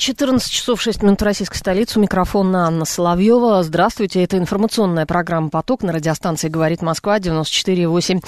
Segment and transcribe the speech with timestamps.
[0.00, 1.98] 14 часов 6 минут российской столицы.
[1.98, 3.62] У микрофона Анна Соловьева.
[3.62, 4.24] Здравствуйте.
[4.24, 8.24] Это информационная программа «Поток» на радиостанции «Говорит Москва» 94,8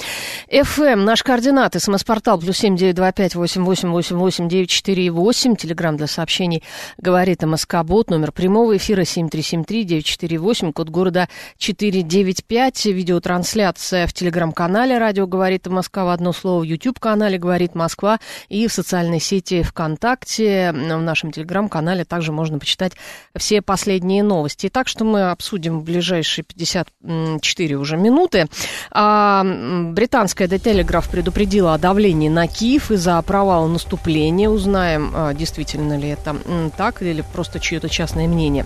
[0.51, 0.95] FM.
[0.97, 1.73] Наш координат.
[1.73, 5.55] СМС-портал плюс семь девять два пять восемь восемь восемь восемь девять четыре восемь.
[5.55, 6.61] Телеграмм для сообщений
[6.99, 8.11] «Говорит МСК Бот».
[8.11, 10.73] Номер прямого эфира семь три семь три девять четыре восемь.
[10.73, 11.27] Код города
[11.57, 12.85] четыре девять пять.
[12.85, 16.59] Видеотрансляция в телеграм-канале «Радио говорит Москва» в одно слово.
[16.59, 20.71] В YouTube-канале «Говорит Москва» и в социальной сети ВКонтакте.
[20.71, 22.93] В нашем телеграм телеграм-канале также можно почитать
[23.35, 24.69] все последние новости.
[24.69, 28.47] Так что мы обсудим в ближайшие 54 уже минуты.
[28.91, 34.49] А, британская The Telegraph предупредила о давлении на Киев из-за провала наступления.
[34.49, 36.35] Узнаем, а, действительно ли это
[36.77, 38.65] так или просто чье-то частное мнение.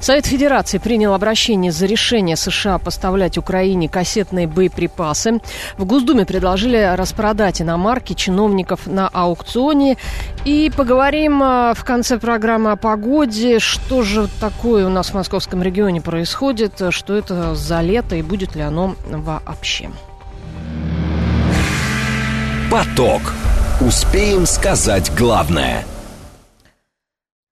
[0.00, 5.40] Совет Федерации принял обращение за решение США поставлять Украине кассетные боеприпасы.
[5.76, 9.96] В Госдуме предложили распродать иномарки чиновников на аукционе.
[10.44, 13.58] И поговорим а, в конце программы программа о погоде.
[13.58, 16.80] Что же такое у нас в московском регионе происходит?
[16.90, 19.90] Что это за лето и будет ли оно вообще?
[22.70, 23.22] Поток.
[23.80, 25.84] Успеем сказать главное–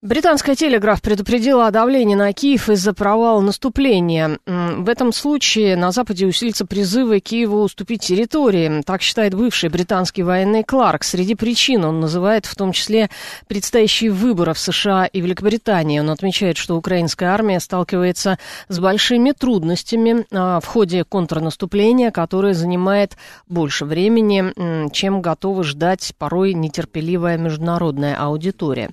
[0.02, 4.38] Британская телеграф предупредила о давлении на Киев из-за провала наступления.
[4.44, 8.82] В этом случае на Западе усилится призывы Киеву уступить территории.
[8.82, 11.02] Так считает бывший британский военный Кларк.
[11.02, 13.08] Среди причин он называет в том числе
[13.48, 15.98] предстоящие выборы в США и Великобритании.
[15.98, 18.38] Он отмечает, что украинская армия сталкивается
[18.68, 23.16] с большими трудностями а, в ходе контрнаступления, которое занимает
[23.48, 28.90] больше времени, чем готовы ждать порой нетерпеливая международная аудитория.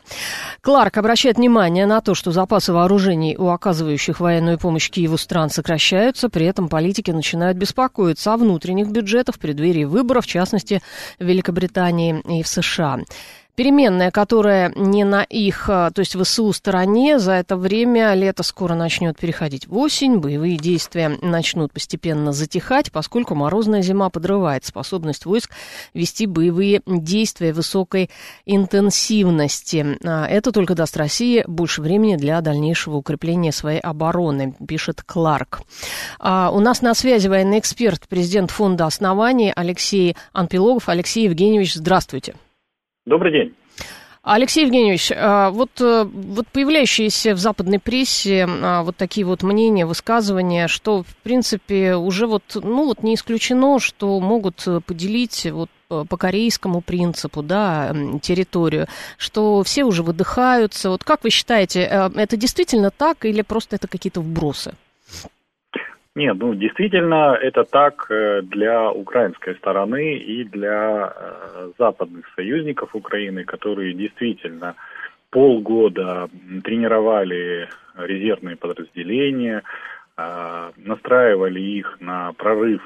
[0.61, 6.29] Кларк обращает внимание на то, что запасы вооружений у оказывающих военную помощь Киеву стран сокращаются,
[6.29, 10.81] при этом политики начинают беспокоиться о внутренних бюджетах в преддверии выборов, в частности,
[11.19, 12.99] в Великобритании и в США
[13.55, 18.73] переменная, которая не на их, а, то есть ВСУ стороне, за это время лето скоро
[18.73, 25.51] начнет переходить в осень, боевые действия начнут постепенно затихать, поскольку морозная зима подрывает способность войск
[25.93, 28.09] вести боевые действия высокой
[28.45, 29.97] интенсивности.
[30.03, 35.61] А, это только даст России больше времени для дальнейшего укрепления своей обороны, пишет Кларк.
[36.19, 40.89] А, у нас на связи военный эксперт, президент фонда оснований Алексей Анпилогов.
[40.89, 42.35] Алексей Евгеньевич, здравствуйте.
[43.05, 43.53] Добрый день.
[44.25, 49.85] Алексей Евгеньевич, а, вот, э, вот появляющиеся в западной прессе а, вот такие вот мнения,
[49.85, 56.17] высказывания, что, в принципе, уже вот, ну вот не исключено, что могут поделить вот по
[56.17, 58.87] корейскому принципу, да, территорию,
[59.17, 60.89] что все уже выдыхаются.
[60.89, 64.75] Вот как вы считаете, э, это действительно так или просто это какие-то вбросы?
[66.15, 73.43] Нет, ну действительно это так э, для украинской стороны и для э, западных союзников Украины,
[73.45, 74.75] которые действительно
[75.31, 76.29] полгода
[76.63, 79.63] тренировали резервные подразделения,
[80.15, 82.81] э, настраивали их на прорыв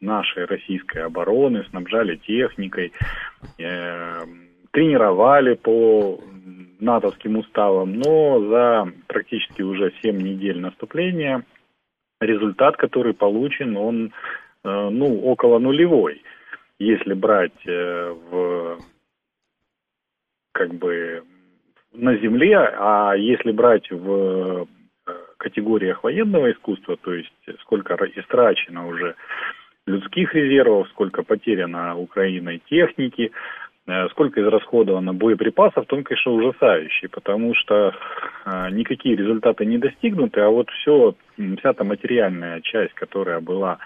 [0.00, 2.92] нашей российской обороны, снабжали техникой,
[4.72, 6.18] тренировали по
[6.80, 11.44] натовским уставам, но за практически уже 7 недель наступления–
[12.20, 14.12] результат, который получен, он
[14.64, 16.22] э, ну, около нулевой.
[16.78, 18.78] Если брать э, в
[20.52, 21.22] как бы
[21.92, 24.66] на земле, а если брать в
[25.06, 29.16] э, категориях военного искусства, то есть сколько истрачено уже
[29.86, 33.32] людских резервов, сколько потеряно Украиной техники,
[34.10, 37.92] сколько израсходовано боеприпасов, то он, конечно, ужасающий, потому что
[38.44, 41.14] э, никакие результаты не достигнуты, а вот все,
[41.58, 43.78] вся та материальная часть, которая была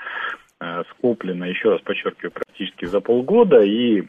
[0.60, 4.02] э, скоплена, еще раз подчеркиваю, практически за полгода, и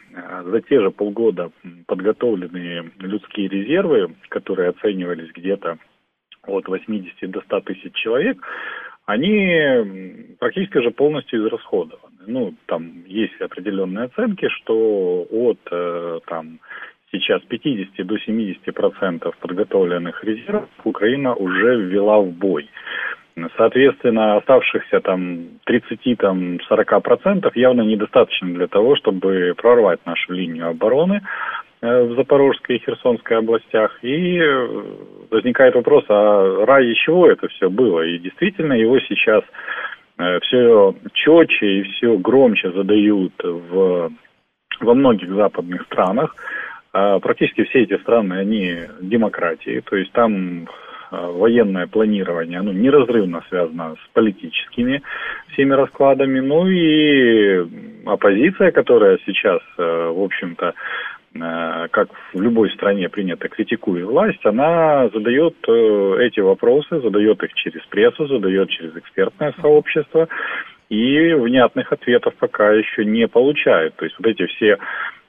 [0.45, 1.51] за те же полгода
[1.87, 5.77] подготовленные людские резервы, которые оценивались где-то
[6.47, 8.37] от 80 до 100 тысяч человек,
[9.05, 12.15] они практически уже полностью израсходованы.
[12.27, 16.59] Ну, там есть определенные оценки, что от э, там
[17.11, 22.69] сейчас 50 до 70 процентов подготовленных резервов Украина уже ввела в бой.
[23.57, 30.69] Соответственно, оставшихся там 30 там 40 процентов явно недостаточно для того, чтобы прорвать нашу линию
[30.69, 31.21] обороны.
[31.85, 33.99] Э, в Запорожской и Херсонской областях.
[34.01, 34.83] И э,
[35.29, 38.01] возникает вопрос, а ради чего это все было?
[38.01, 39.43] И действительно его сейчас
[40.17, 44.11] э, все четче и все громче задают в,
[44.79, 46.35] во многих западных странах.
[46.91, 50.67] А, практически все эти страны, они демократии, то есть там
[51.11, 55.03] военное планирование, оно неразрывно связано с политическими
[55.53, 56.39] всеми раскладами.
[56.39, 57.65] Ну и
[58.05, 60.73] оппозиция, которая сейчас, в общем-то,
[61.37, 67.85] как в любой стране принято, критикует власть, она задает э, эти вопросы, задает их через
[67.87, 70.29] прессу, задает через экспертное сообщество,
[70.89, 73.95] и внятных ответов пока еще не получает.
[73.95, 74.77] То есть вот эти все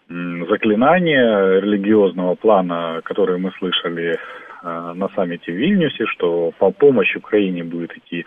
[0.08, 7.64] заклинания религиозного плана, которые мы слышали э, на саммите в Вильнюсе, что по помощь Украине
[7.64, 8.24] будет идти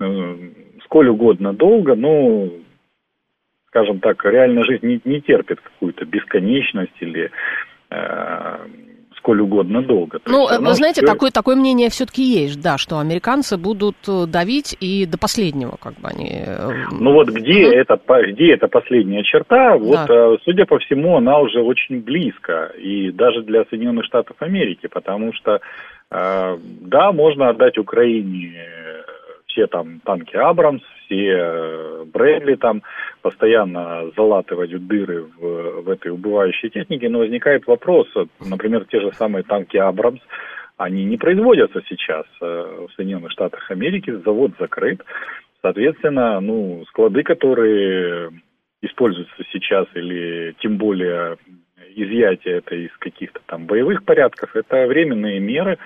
[0.00, 0.36] э,
[0.84, 2.52] сколь угодно долго, ну,
[3.74, 7.30] скажем так, реальная жизнь не, не терпит какую-то бесконечность или
[7.90, 8.56] э,
[9.18, 10.20] сколь угодно долго.
[10.20, 11.12] То ну, вы знаете, все...
[11.12, 15.94] такое, такое мнение все-таки есть, да, что американцы будут э, давить и до последнего, как
[15.94, 16.44] бы они...
[16.46, 17.72] Э, ну вот где, ну...
[17.72, 20.06] это, где эта последняя черта, вот, да.
[20.08, 25.32] Э, судя по всему, она уже очень близко, и даже для Соединенных Штатов Америки, потому
[25.32, 25.60] что,
[26.10, 28.54] да, можно отдать Украине
[29.54, 32.82] все там танки Абрамс, все э, Брэдли там,
[33.22, 38.08] постоянно залатывать дыры в, в этой убывающей технике, но возникает вопрос,
[38.40, 40.20] например, те же самые танки Абрамс,
[40.76, 45.00] они не производятся сейчас э, в Соединенных Штатах Америки, завод закрыт,
[45.62, 48.30] соответственно, ну, склады, которые
[48.82, 51.38] используются сейчас, или тем более
[51.94, 55.78] изъятие это из каких-то там боевых порядков, это временные меры,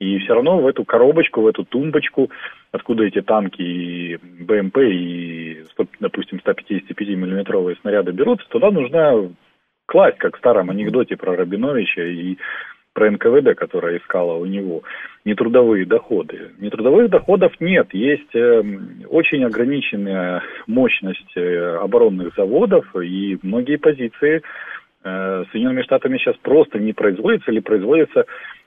[0.00, 2.30] и все равно в эту коробочку, в эту тумбочку,
[2.72, 5.64] откуда эти танки и БМП и,
[6.00, 9.32] допустим, 155-миллиметровые снаряды берутся, туда нужно
[9.86, 12.36] класть, как в старом анекдоте про Рабиновича и
[12.94, 14.82] про НКВД, которая искала у него
[15.24, 16.52] нетрудовые доходы.
[16.58, 17.92] Нетрудовых доходов нет.
[17.92, 18.62] Есть э,
[19.08, 24.42] очень ограниченная мощность э, оборонных заводов, и многие позиции
[25.02, 28.26] э, Соединенными Штатами сейчас просто не производятся или производятся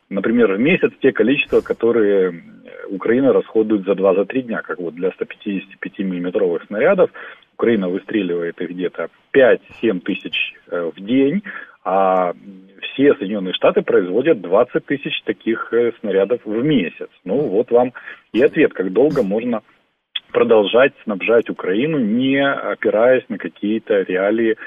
[0.09, 2.43] например, в месяц те количества, которые
[2.89, 7.11] Украина расходует за 2-3 дня, как вот для 155 миллиметровых снарядов.
[7.55, 11.41] Украина выстреливает их где-то 5-7 тысяч э, в день,
[11.83, 12.33] а
[12.81, 17.09] все Соединенные Штаты производят 20 тысяч таких э, снарядов в месяц.
[17.25, 17.93] Ну вот вам
[18.31, 19.61] и ответ, как долго можно
[20.31, 24.57] продолжать снабжать Украину, не опираясь на какие-то реалии Э,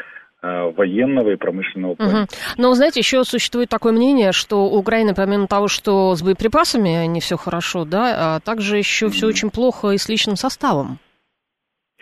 [0.42, 2.22] военного и промышленного плана.
[2.22, 2.28] Угу.
[2.56, 7.20] Но, знаете, еще существует такое мнение, что у Украины, помимо того, что с боеприпасами не
[7.20, 10.98] все хорошо, да, а также еще все очень плохо и с личным составом.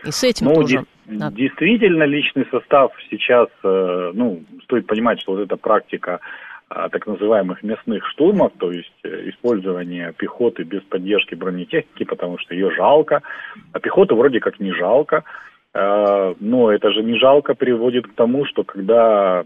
[0.04, 0.84] И с этим ну, тоже.
[1.06, 1.30] Де- да.
[1.30, 6.20] Действительно, личный состав сейчас, э, ну, стоит понимать, что вот эта практика
[6.70, 12.70] э, так называемых мясных штурмов, то есть использование пехоты без поддержки бронетехники, потому что ее
[12.70, 13.22] жалко,
[13.72, 15.24] а пехоту вроде как не жалко,
[16.40, 19.44] но это же не жалко приводит к тому, что когда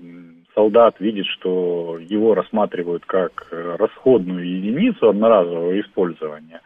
[0.55, 6.61] солдат видит, что его рассматривают как э, расходную единицу одноразового использования,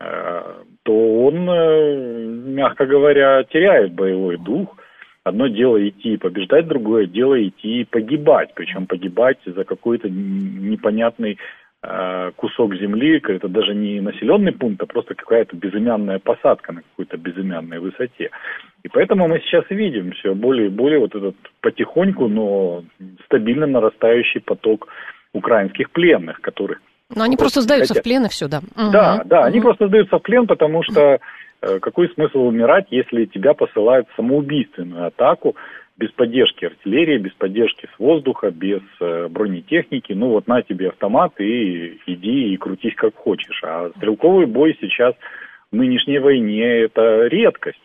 [0.00, 0.42] э,
[0.82, 4.76] то он, э, мягко говоря, теряет боевой дух.
[5.24, 8.50] Одно дело идти побеждать, другое дело идти и погибать.
[8.54, 11.38] Причем погибать за какой-то непонятный Э,
[12.36, 17.80] кусок земли, это даже не населенный пункт, а просто какая-то безымянная посадка на какой-то безымянной
[17.80, 18.30] высоте.
[18.84, 22.84] И поэтому мы сейчас видим все более и более вот этот потихоньку, но
[23.24, 24.86] стабильно нарастающий поток
[25.32, 26.80] украинских пленных, которых...
[27.14, 28.04] Но они просто сдаются хотят.
[28.04, 28.60] в плен и все, да.
[28.76, 29.28] Да, угу.
[29.28, 29.46] да, угу.
[29.46, 31.18] они просто сдаются в плен, потому что
[31.62, 35.56] э, какой смысл умирать, если тебя посылают в самоубийственную атаку,
[35.96, 40.12] без поддержки артиллерии, без поддержки с воздуха, без э, бронетехники.
[40.12, 43.60] Ну вот на тебе автомат и иди и крутись как хочешь.
[43.64, 45.14] А стрелковый бой сейчас
[45.70, 47.80] в нынешней войне это редкость.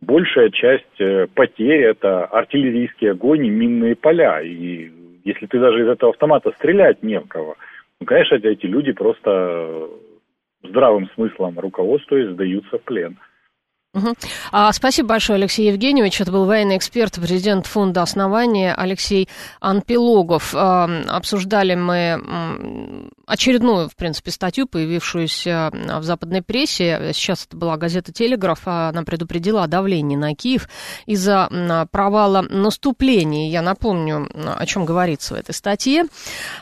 [0.00, 4.40] Большая часть э, потерь это артиллерийский огонь и минные поля.
[4.40, 4.90] И
[5.24, 7.56] если ты даже из этого автомата стрелять не в кого,
[8.00, 9.88] ну, конечно, эти люди просто
[10.62, 13.18] здравым смыслом руководствуясь сдаются в плен.
[13.92, 14.14] Угу.
[14.52, 16.20] А, спасибо большое, Алексей Евгеньевич.
[16.20, 19.28] Это был военный эксперт, президент фонда основания Алексей
[19.58, 20.54] Анпилогов.
[20.54, 27.10] А, обсуждали мы очередную, в принципе, статью, появившуюся в западной прессе.
[27.12, 28.60] Сейчас это была газета «Телеграф».
[28.64, 30.68] Она предупредила о давлении на Киев
[31.06, 33.50] из-за провала наступления.
[33.50, 36.04] Я напомню, о чем говорится в этой статье.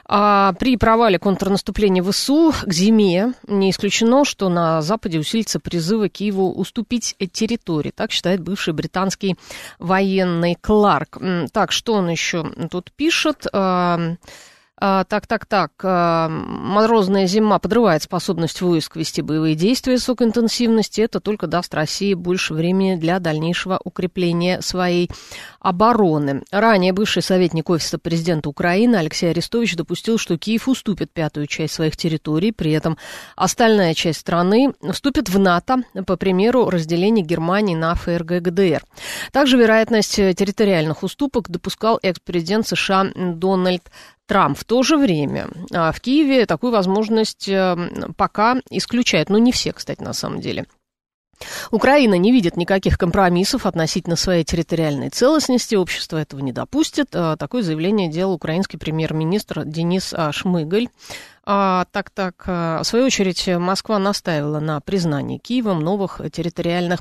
[0.07, 6.53] А, при провале контрнаступления ВСУ к зиме не исключено, что на Западе усилится призывы Киеву
[6.53, 7.91] уступить территории.
[7.91, 9.37] Так считает бывший британский
[9.79, 11.19] военный Кларк.
[11.53, 13.47] Так, что он еще тут пишет?
[14.81, 15.73] А, так, так, так.
[15.83, 21.01] А, морозная зима подрывает способность войск вести боевые действия высокой интенсивности.
[21.01, 25.11] Это только даст России больше времени для дальнейшего укрепления своей
[25.59, 26.45] обороны.
[26.53, 31.97] Ранее бывший советник Офиса президента Украины Алексей Арестович допустил, что Киев уступит пятую часть своих
[31.97, 32.53] территорий.
[32.53, 32.99] При этом
[33.35, 38.85] остальная часть страны вступит в НАТО, по примеру разделения Германии на ФРГ ГДР.
[39.33, 43.83] Также вероятность территориальных уступок допускал экс-президент США Дональд
[44.29, 47.77] Трамп в то же время а, в Киеве такую возможность э,
[48.17, 49.31] пока исключает.
[49.31, 50.67] Ну, не все, кстати, на самом деле.
[51.71, 55.75] Украина не видит никаких компромиссов относительно своей территориальной целостности.
[55.75, 57.09] Общество этого не допустит.
[57.15, 60.89] А, такое заявление делал украинский премьер-министр Денис а, Шмыгаль.
[61.45, 62.47] А, так, так.
[62.47, 67.01] В свою очередь, Москва настаивала на признании Киевом новых территориальных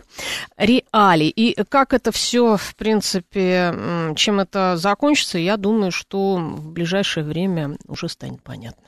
[0.58, 1.28] реалий.
[1.28, 7.78] И как это все, в принципе, чем это закончится, я думаю, что в ближайшее время
[7.88, 8.88] уже станет понятно.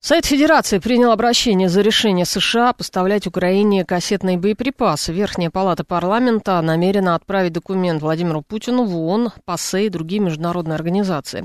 [0.00, 5.12] Сайт Федерации принял обращение за решение США поставлять Украине кассетные боеприпасы.
[5.12, 11.44] Верхняя палата парламента намерена отправить документ Владимиру Путину в ООН, ПАСЕ и другие международные организации.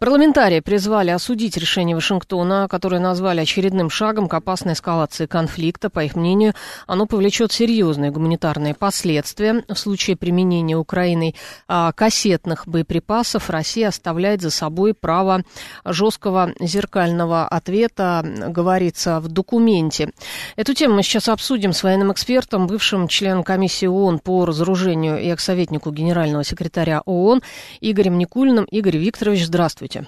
[0.00, 5.88] Парламентарии призвали осудить решение Вашингтона, которое назвали очередным шагом к опасной эскалации конфликта.
[5.88, 6.54] По их мнению,
[6.88, 9.62] оно повлечет серьезные гуманитарные последствия.
[9.68, 11.36] В случае применения Украиной
[11.68, 15.44] а, кассетных боеприпасов Россия оставляет за собой право
[15.84, 20.10] жесткого зеркального ответа это говорится в документе.
[20.56, 25.28] Эту тему мы сейчас обсудим с военным экспертом, бывшим членом комиссии ООН по разоружению и
[25.28, 27.42] экс-советнику генерального секретаря ООН
[27.80, 28.64] Игорем Никулиным.
[28.64, 30.06] Игорь Викторович, здравствуйте.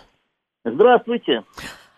[0.64, 1.42] Здравствуйте.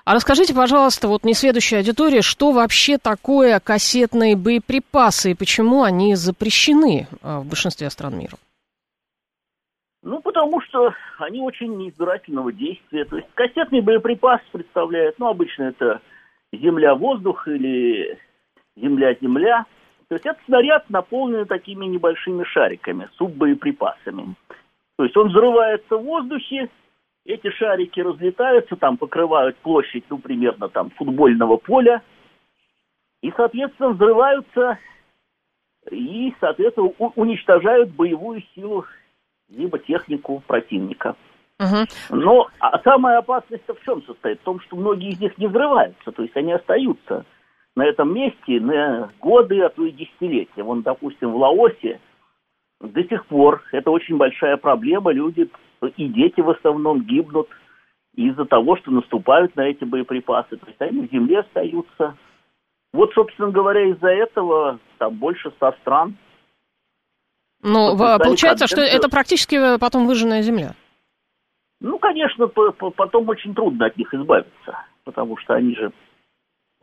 [0.05, 7.09] А расскажите, пожалуйста, вот несведущей аудитории, что вообще такое кассетные боеприпасы и почему они запрещены
[7.23, 8.37] а, в большинстве стран мира?
[10.03, 13.05] Ну, потому что они очень неизбирательного действия.
[13.05, 16.00] То есть кассетный боеприпас представляет, ну, обычно это
[16.53, 18.19] земля-воздух или
[18.76, 19.67] земля-земля.
[20.09, 24.37] То есть это снаряд, наполненный такими небольшими шариками, суббоеприпасами.
[24.97, 26.71] То есть он взрывается в воздухе,
[27.25, 32.03] эти шарики разлетаются, там покрывают площадь, ну, примерно там футбольного поля,
[33.23, 34.79] и, соответственно, взрываются
[35.91, 38.85] и, соответственно, уничтожают боевую силу
[39.49, 41.17] либо технику противника.
[41.59, 42.17] Угу.
[42.19, 44.41] Но а самая опасность в чем состоит?
[44.41, 47.25] В том, что многие из них не взрываются, то есть они остаются
[47.75, 50.62] на этом месте на годы, а то и десятилетия.
[50.62, 52.00] Вон, допустим, в Лаосе
[52.81, 55.12] до сих пор это очень большая проблема.
[55.12, 55.49] Люди
[55.97, 57.49] и дети в основном гибнут
[58.15, 60.57] из-за того, что наступают на эти боеприпасы.
[60.57, 62.17] То есть они в земле остаются.
[62.93, 66.17] Вот, собственно говоря, из-за этого там больше ста стран
[67.66, 70.75] ну, получается, что это практически э, потом выжженная земля.
[71.80, 75.92] Ну, конечно, потом очень трудно от них избавиться, потому что они же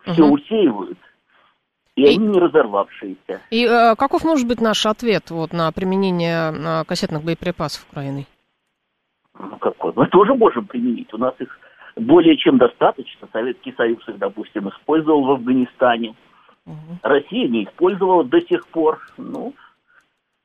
[0.04, 0.36] все угу.
[0.36, 0.98] усеивают.
[1.96, 3.42] И, и они не разорвавшиеся.
[3.50, 8.26] И э, каков может быть наш ответ вот, на применение на кассетных боеприпасов Украины?
[9.40, 9.94] Ну, какой?
[9.96, 11.14] Мы тоже можем применить.
[11.14, 11.58] У нас их
[11.96, 13.28] более чем достаточно.
[13.32, 16.16] Советский Союз их, допустим, использовал в Афганистане.
[16.66, 17.00] Угу.
[17.04, 19.00] Россия не использовала до сих пор.
[19.18, 19.54] Ну,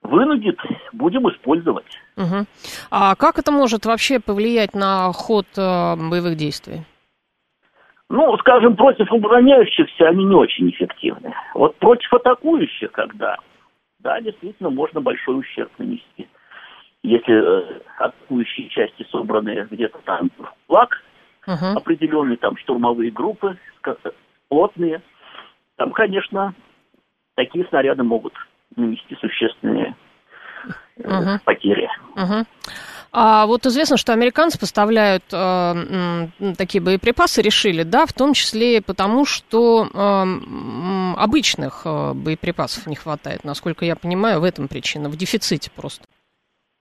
[0.02, 0.59] вынудит,
[0.93, 1.87] будем использовать.
[2.17, 2.47] Угу.
[2.90, 6.83] А как это может вообще повлиять на ход э, боевых действий?
[8.11, 11.35] Ну, скажем, против обороняющихся они не очень эффективны.
[11.55, 13.37] Вот против атакующих, когда,
[13.99, 16.28] да, действительно, можно большой ущерб нанести.
[17.02, 21.02] Если э, атакующие части собраны где-то там в флаг,
[21.47, 23.57] uh определенные там штурмовые группы,
[24.49, 25.02] плотные,
[25.76, 26.55] там, конечно,
[27.37, 28.35] такие снаряды могут
[28.77, 29.95] нанести существенные
[30.97, 31.41] угу.
[31.45, 31.89] потери.
[32.17, 32.47] Угу.
[33.11, 39.25] А вот известно, что американцы поставляют э, такие боеприпасы, решили, да, в том числе потому,
[39.25, 45.71] что э, обычных э, боеприпасов не хватает, насколько я понимаю, в этом причина, в дефиците
[45.75, 46.05] просто.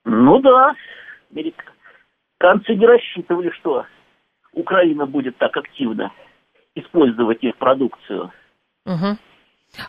[0.03, 0.73] Ну да,
[1.31, 3.85] американцы не рассчитывали, что
[4.51, 6.11] Украина будет так активно
[6.75, 8.31] использовать их продукцию.
[8.85, 9.17] Угу.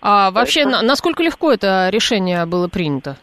[0.00, 0.86] А вообще, Поэтому...
[0.86, 3.16] насколько легко это решение было принято?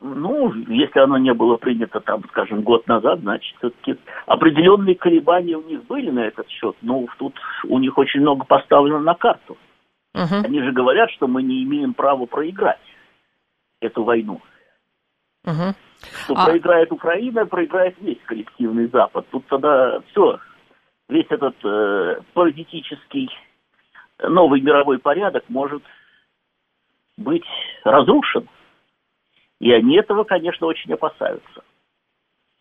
[0.00, 3.96] Ну, если оно не было принято, там, скажем, год назад, значит, все-таки
[4.26, 7.34] определенные колебания у них были на этот счет, но тут
[7.64, 9.56] у них очень много поставлено на карту.
[10.14, 10.44] Uh-huh.
[10.44, 12.78] Они же говорят, что мы не имеем права проиграть
[13.80, 14.40] эту войну.
[15.44, 15.74] Угу.
[16.24, 16.46] Что а...
[16.46, 19.26] проиграет Украина, проиграет весь коллективный Запад.
[19.30, 20.38] Тут тогда все,
[21.08, 23.30] весь этот э, политический
[24.22, 25.82] новый мировой порядок может
[27.16, 27.44] быть
[27.84, 28.48] разрушен.
[29.60, 31.62] И они этого, конечно, очень опасаются.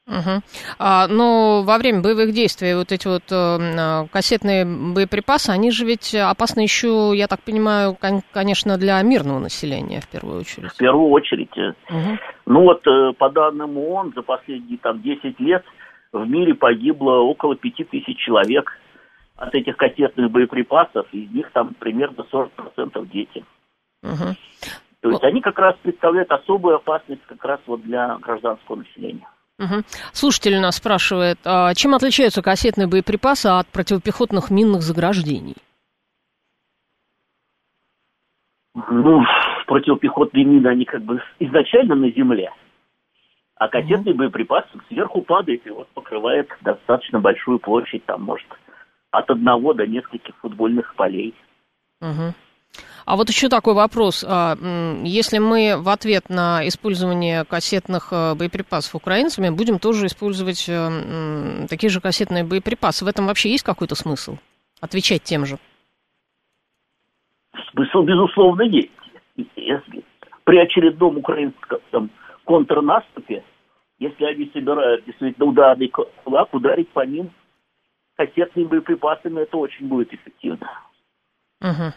[0.08, 0.42] Угу.
[0.80, 6.16] А, но во время боевых действий вот эти вот э, кассетные боеприпасы, они же ведь
[6.16, 10.72] опасны еще, я так понимаю, кон- конечно, для мирного населения в первую очередь.
[10.72, 11.52] В первую очередь.
[11.58, 12.18] Угу.
[12.46, 15.66] Ну вот э, по данным ООН за последние там 10 лет
[16.14, 18.72] в мире погибло около 5 тысяч человек
[19.38, 23.46] от этих кассетных боеприпасов, из них там примерно 40% дети.
[24.04, 24.36] Угу.
[25.02, 29.28] То есть они как раз представляют особую опасность как раз вот для гражданского населения.
[29.60, 29.84] Угу.
[30.12, 35.56] Слушатель у нас спрашивает, а чем отличаются кассетные боеприпасы от противопехотных минных заграждений?
[38.90, 39.24] Ну,
[39.66, 42.52] противопехотные мины, они как бы изначально на земле,
[43.56, 44.20] а кассетный угу.
[44.20, 48.48] боеприпас сверху падает и вот покрывает достаточно большую площадь, там, может,
[49.12, 51.34] от одного до нескольких футбольных полей.
[52.02, 52.34] Угу.
[53.06, 54.26] А вот еще такой вопрос.
[54.28, 54.56] А,
[55.04, 61.90] если мы в ответ на использование кассетных э, боеприпасов украинцами будем тоже использовать э, такие
[61.90, 64.38] же кассетные боеприпасы, в этом вообще есть какой-то смысл?
[64.82, 65.58] Отвечать тем же?
[67.72, 68.92] Смысл, безусловно, есть.
[69.56, 70.04] Если
[70.44, 72.10] при очередном украинском
[72.44, 73.44] контрнаступе,
[74.00, 77.32] если они собирают действительно ударный кулак, ударить по ним
[78.18, 80.70] кассетными боеприпасами, это очень будет эффективно.
[81.62, 81.94] Угу.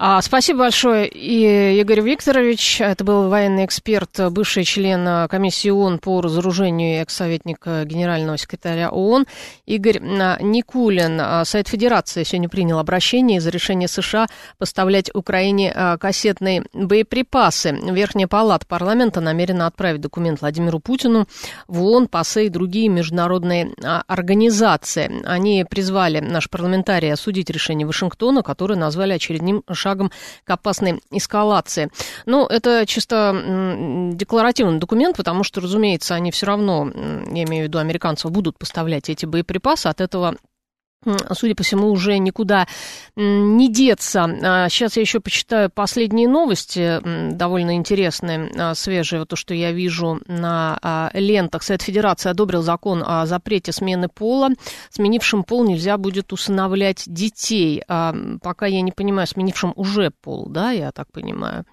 [0.00, 2.80] А, спасибо большое, и Игорь Викторович.
[2.82, 8.90] Это был военный эксперт, бывший член а, комиссии ООН по разоружению экс-советник а, генерального секретаря
[8.90, 9.26] ООН.
[9.66, 11.44] Игорь Никулин.
[11.44, 17.72] Сайт Федерации сегодня принял обращение из-за решения США поставлять Украине кассетные боеприпасы.
[17.72, 21.26] Верхняя палата парламента намерена отправить документ Владимиру Путину
[21.66, 23.72] в ООН, ПАСЕ и другие международные
[24.06, 25.26] организации.
[25.26, 30.10] Они призвали наш парламентарий осудить решение Вашингтона, которое назвали очередным шагом шагом
[30.44, 31.90] к опасной эскалации.
[32.26, 36.90] Ну, это чисто декларативный документ, потому что, разумеется, они все равно,
[37.32, 39.86] я имею в виду американцев, будут поставлять эти боеприпасы.
[39.86, 40.36] От этого
[41.04, 42.66] судя по всему, уже никуда
[43.16, 44.26] не деться.
[44.70, 47.00] Сейчас а, я еще почитаю последние новости,
[47.34, 51.62] довольно интересные, а, свежие, то, что я вижу на а, лентах.
[51.62, 54.50] Совет Федерации одобрил закон о запрете смены пола.
[54.90, 57.82] Сменившим пол нельзя будет усыновлять детей.
[57.86, 61.64] Пока я не понимаю, сменившим уже пол, да, я так понимаю.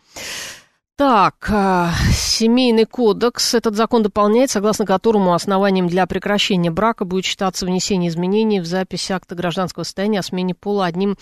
[0.97, 3.53] Так, э, семейный кодекс.
[3.53, 9.11] Этот закон дополняет, согласно которому основанием для прекращения брака будет считаться внесение изменений в запись
[9.11, 11.17] акта гражданского состояния о смене пола одним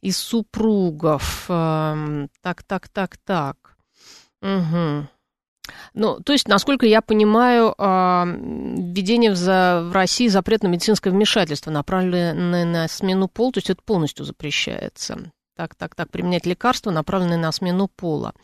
[0.00, 1.46] из супругов.
[1.48, 3.76] Эм, так, так, так, так.
[4.42, 5.08] Угу.
[5.94, 11.10] Ну, то есть, насколько я понимаю, а, введение в, за, в России запрет на медицинское
[11.10, 15.32] вмешательство, направленное на смену пола, то есть это полностью запрещается.
[15.56, 18.34] Так, так, так, применять лекарства, направленные на смену пола.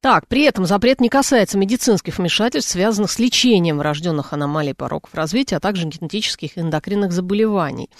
[0.00, 5.56] Так, при этом запрет не касается медицинских вмешательств, связанных с лечением врожденных аномалий пороков развития,
[5.56, 7.90] а также генетических и эндокринных заболеваний.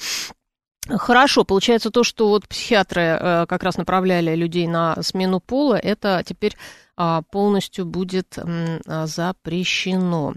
[0.89, 6.25] Хорошо, получается то, что вот психиатры э, как раз направляли людей на смену пола, это
[6.27, 6.57] теперь
[6.97, 8.39] а, полностью будет
[8.87, 10.35] запрещено.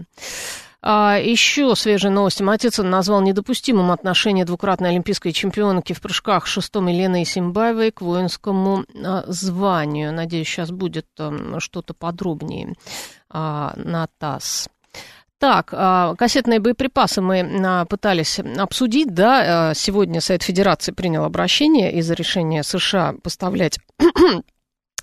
[0.86, 2.42] А, еще свежие новости.
[2.42, 9.24] Матицын назвал недопустимым отношение двукратной олимпийской чемпионки в прыжках шестом Елены Исимбаевой к воинскому а,
[9.26, 10.12] званию.
[10.12, 12.74] Надеюсь, сейчас будет а, что-то подробнее
[13.30, 14.68] а, на ТАСС.
[15.38, 22.12] Так, а, кассетные боеприпасы мы а, пытались обсудить, да, сегодня Совет Федерации принял обращение из-за
[22.12, 23.78] решения США поставлять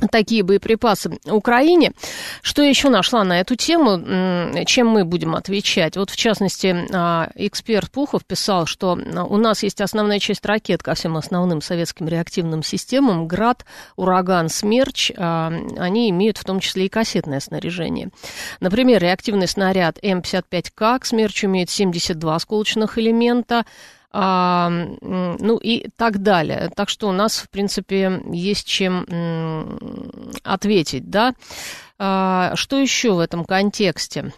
[0.10, 1.92] такие боеприпасы Украине.
[2.42, 5.98] Что еще нашла на эту тему, чем мы будем отвечать?
[5.98, 10.94] Вот, в частности, а, эксперт Пухов писал, что у нас есть основная часть ракет ко
[10.96, 13.28] всем основным советским реактивным системам.
[13.28, 18.10] «Град», «Ураган», «Смерч», а, они имеют в том числе и кассетное снаряжение.
[18.60, 23.66] Например, реактивный снаряд М-55К к «Смерчу» имеет 72 осколочных элемента, а,
[24.14, 26.70] ну и так далее.
[26.76, 29.06] Так что у нас, в принципе, есть чем
[30.44, 31.34] ответить, да.
[32.04, 34.34] А, что еще в этом контексте?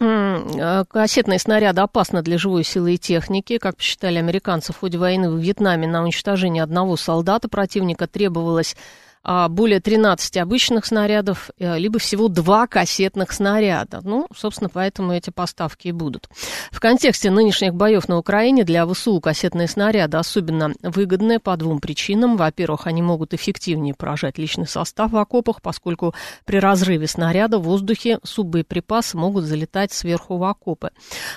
[0.00, 3.58] А, кассетные снаряды опасны для живой силы и техники.
[3.58, 8.78] Как посчитали американцы, в ходе войны в Вьетнаме на уничтожение одного солдата противника требовалось а,
[9.24, 14.00] более 13 обычных снарядов, э, либо всего два кассетных снаряда.
[14.02, 16.28] Ну, собственно, поэтому эти поставки и будут.
[16.70, 22.36] В контексте нынешних боев на Украине для ВСУ кассетные снаряды особенно выгодны по двум причинам.
[22.36, 28.18] Во-первых, они могут эффективнее поражать личный состав в окопах, поскольку при разрыве снаряда в воздухе
[28.24, 30.90] суббоеприпасы могут залетать сверху в окопы.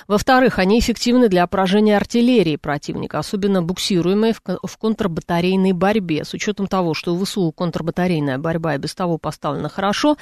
[0.08, 6.24] Во-вторых, они эффективны для поражения артиллерии противника, особенно буксируемой в контрбатарейной борьбе.
[6.24, 10.16] С учетом того, что у ВСУ контрбатарейная борьба и без того поставлена хорошо,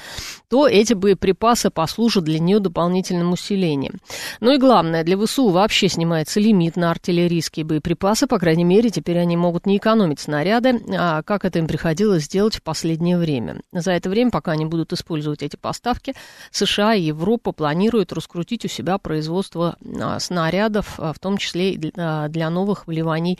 [0.49, 3.99] то эти боеприпасы послужат для нее дополнительным усилением.
[4.41, 9.19] Ну и главное, для ВСУ вообще снимается лимит на артиллерийские боеприпасы, по крайней мере, теперь
[9.19, 13.61] они могут не экономить снаряды, а как это им приходилось делать в последнее время.
[13.71, 16.13] За это время, пока они будут использовать эти поставки,
[16.51, 21.77] США и Европа планируют раскрутить у себя производство а, снарядов, а, в том числе и
[21.77, 23.39] для новых вливаний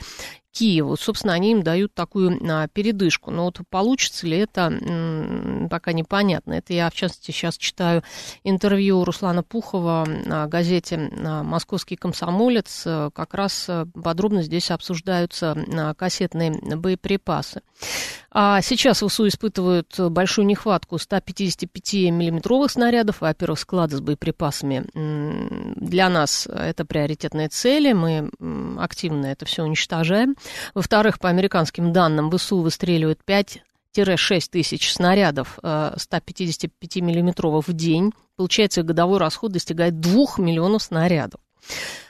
[0.55, 0.95] Киеву.
[0.95, 3.29] Собственно, они им дают такую а, передышку.
[3.29, 6.53] Но вот получится ли это, пока непонятно.
[6.53, 8.03] Это я, в частности, сейчас читаю
[8.45, 12.83] интервью Руслана Пухова на газете а, «Московский комсомолец».
[12.83, 17.61] Как раз а, подробно здесь обсуждаются а, кассетные боеприпасы.
[18.31, 23.19] А сейчас ВСУ испытывают большую нехватку 155-миллиметровых снарядов.
[23.19, 27.91] Во-первых, склады с боеприпасами для нас это приоритетные цели.
[27.91, 28.29] Мы
[28.77, 30.35] активно это все уничтожаем.
[30.73, 33.62] Во-вторых, по американским данным, ВСУ выстреливают 5
[34.17, 37.01] 6 тысяч снарядов 155 э,
[37.41, 38.12] в день.
[38.36, 41.39] Получается, годовой расход достигает 2 миллионов снарядов.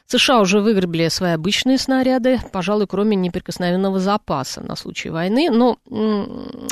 [0.08, 5.50] США уже выгребли свои обычные снаряды, пожалуй, кроме неприкосновенного запаса на случай войны.
[5.50, 5.80] Но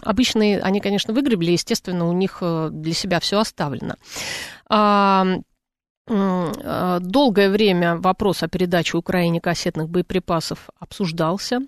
[0.04, 3.96] обычные они, конечно, выгребли, естественно, у них э, для себя все оставлено.
[4.70, 5.26] А,
[6.06, 11.62] долгое время вопрос о передаче Украине кассетных боеприпасов обсуждался.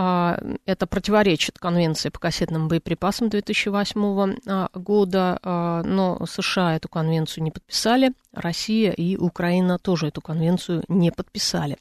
[0.00, 7.42] А, это противоречит Конвенции по кассетным боеприпасам 2008 а, года, а, но США эту конвенцию
[7.42, 11.78] не подписали, Россия и Украина тоже эту конвенцию не подписали.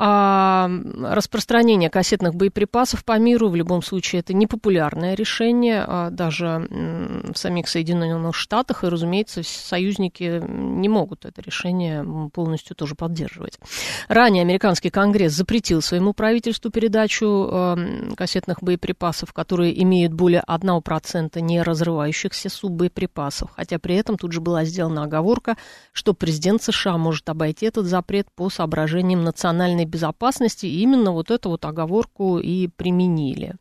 [0.00, 0.70] А
[1.02, 7.68] распространение кассетных боеприпасов по миру в любом случае это непопулярное решение, а даже в самих
[7.68, 13.58] Соединенных Штатах, и, разумеется, союзники не могут это решение полностью тоже поддерживать.
[14.06, 21.60] Ранее американский конгресс запретил своему правительству передачу э, кассетных боеприпасов, которые имеют более 1% не
[21.60, 25.56] разрывающихся суббоеприпасов, хотя при этом тут же была сделана оговорка,
[25.92, 31.64] что президент США может обойти этот запрет по соображениям национальной безопасности именно вот эту вот
[31.64, 33.54] оговорку и применили.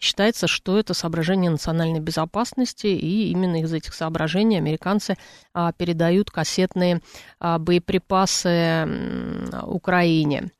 [0.00, 5.16] Считается, что это соображение национальной безопасности, и именно из этих соображений американцы
[5.54, 7.00] а, передают кассетные
[7.40, 8.88] а, боеприпасы
[9.64, 10.50] Украине.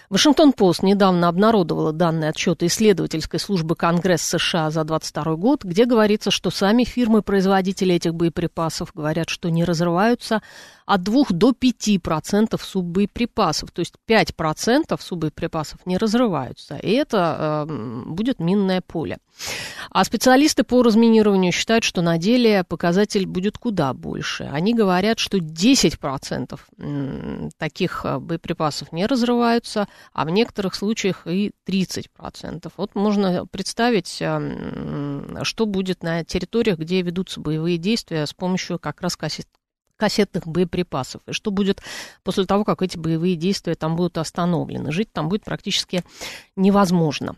[0.09, 6.49] Вашингтон-Пост недавно обнародовала данные отчета исследовательской службы Конгресс США за 2022 год, где говорится, что
[6.51, 10.41] сами фирмы-производители этих боеприпасов говорят, что не разрываются
[10.85, 13.48] от 2 до 5% суббоеприпасов.
[13.71, 16.77] То есть 5% суббоеприпасов не разрываются.
[16.77, 19.17] И это э, будет минное поле.
[19.89, 24.49] А специалисты по разминированию считают, что на деле показатель будет куда больше.
[24.51, 26.59] Они говорят, что 10%
[27.57, 32.71] таких э, боеприпасов не разрываются, а в некоторых случаях и 30%.
[32.77, 39.01] Вот можно представить, э, что будет на территориях, где ведутся боевые действия с помощью как
[39.01, 39.15] раз
[39.99, 41.21] кассетных боеприпасов.
[41.27, 41.81] И что будет
[42.23, 44.91] после того, как эти боевые действия там будут остановлены?
[44.91, 46.03] Жить там будет практически
[46.55, 47.35] невозможно.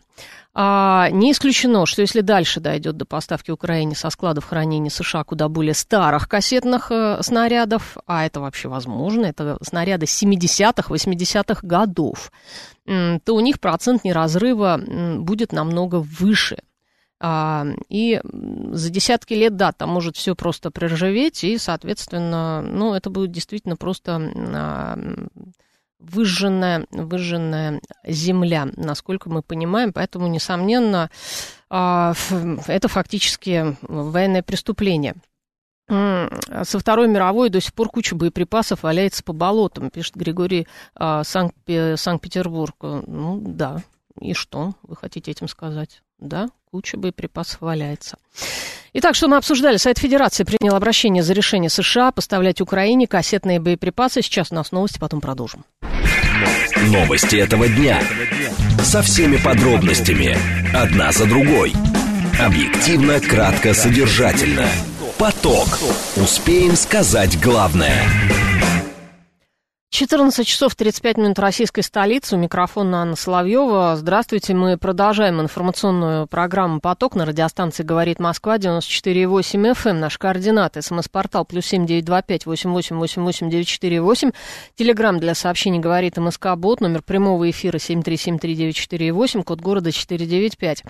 [0.54, 5.48] А, не исключено, что если дальше дойдет до поставки Украине со складов хранения США куда
[5.48, 12.30] более старых кассетных э, снарядов, а это вообще возможно, это снаряды 70-х, 80-х годов,
[12.84, 14.80] то у них процент неразрыва
[15.18, 16.58] будет намного выше–
[17.88, 23.30] и за десятки лет, да, там может все просто проржаветь, и, соответственно, ну, это будет
[23.30, 24.98] действительно просто а,
[26.00, 29.92] выжженная, выжженная земля, насколько мы понимаем.
[29.92, 31.10] Поэтому, несомненно,
[31.70, 32.14] а,
[32.66, 35.14] это фактически военное преступление.
[35.88, 40.66] Со Второй мировой до сих пор куча боеприпасов валяется по болотам, пишет Григорий
[40.98, 42.74] Санкт-Петербург.
[42.80, 43.82] Ну да,
[44.20, 46.02] и что вы хотите этим сказать?
[46.22, 48.16] Да, куча боеприпасов валяется.
[48.94, 49.76] Итак, что мы обсуждали?
[49.76, 54.22] Сайт Федерации принял обращение за решение США поставлять Украине кассетные боеприпасы.
[54.22, 55.64] Сейчас у нас новости, потом продолжим.
[56.86, 57.36] Новости.
[57.36, 58.00] Этого дня.
[58.84, 60.36] Со всеми подробностями.
[60.74, 61.72] Одна за другой.
[62.40, 64.68] Объективно, кратко, содержательно.
[65.18, 65.80] Поток.
[66.16, 68.04] Успеем сказать главное.
[69.92, 72.34] 14 часов 35 минут российской столицы.
[72.34, 73.94] У микрофона Анна Соловьева.
[73.94, 74.54] Здравствуйте.
[74.54, 79.92] Мы продолжаем информационную программу «Поток» на радиостанции «Говорит Москва» 94,8 FM.
[79.92, 80.82] Наш координат.
[80.82, 84.30] СМС-портал плюс семь девять два пять восемь восемь восемь восемь девять четыре восемь.
[84.76, 86.80] Телеграмм для сообщений «Говорит МСК Бот».
[86.80, 89.42] Номер прямого эфира семь три семь три девять четыре восемь.
[89.42, 90.82] Код города четыре девять пять.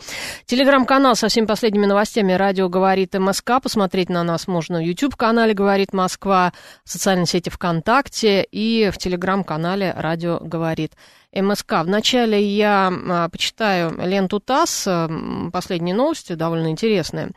[0.47, 3.61] Телеграмм-канал со всеми последними новостями «Радио говорит МСК».
[3.61, 6.53] Посмотреть на нас можно в YouTube-канале «Говорит Москва»,
[6.85, 10.93] в социальной сети ВКонтакте и в телеграм-канале «Радио говорит».
[11.35, 11.83] МСК.
[11.85, 15.11] Вначале я а, почитаю ленту ТАСС, а,
[15.51, 17.31] последние новости, довольно интересные.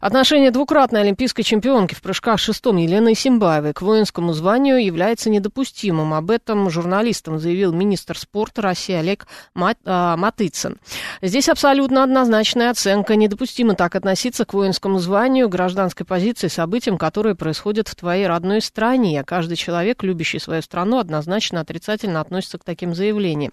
[0.00, 6.14] Отношение двукратной олимпийской чемпионки в прыжках шестом Елены Симбаевой к воинскому званию является недопустимым.
[6.14, 10.78] Об этом журналистам заявил министр спорта России Олег Мат, а, Матыцын.
[11.20, 13.16] Здесь абсолютно однозначная оценка.
[13.16, 19.22] Недопустимо так относиться к воинскому званию, гражданской позиции, событиям, которые происходят в твоей родной стране.
[19.24, 23.52] Каждый человек, любящий свою страну, однозначно отрицательно относится к таким заявлениям населения.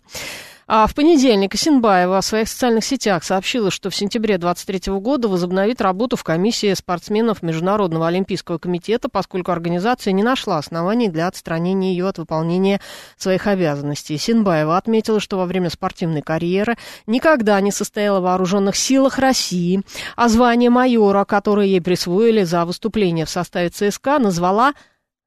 [0.71, 5.81] А в понедельник Исенбаева в своих социальных сетях сообщила, что в сентябре 2023 года возобновит
[5.81, 12.07] работу в комиссии спортсменов Международного олимпийского комитета, поскольку организация не нашла оснований для отстранения ее
[12.07, 12.81] от выполнения
[13.17, 14.15] своих обязанностей.
[14.15, 19.81] Исенбаева отметила, что во время спортивной карьеры никогда не состояла в вооруженных силах России,
[20.15, 24.75] а звание майора, которое ей присвоили за выступление в составе ЦСКА, назвала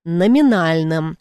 [0.04, 1.16] номинальным.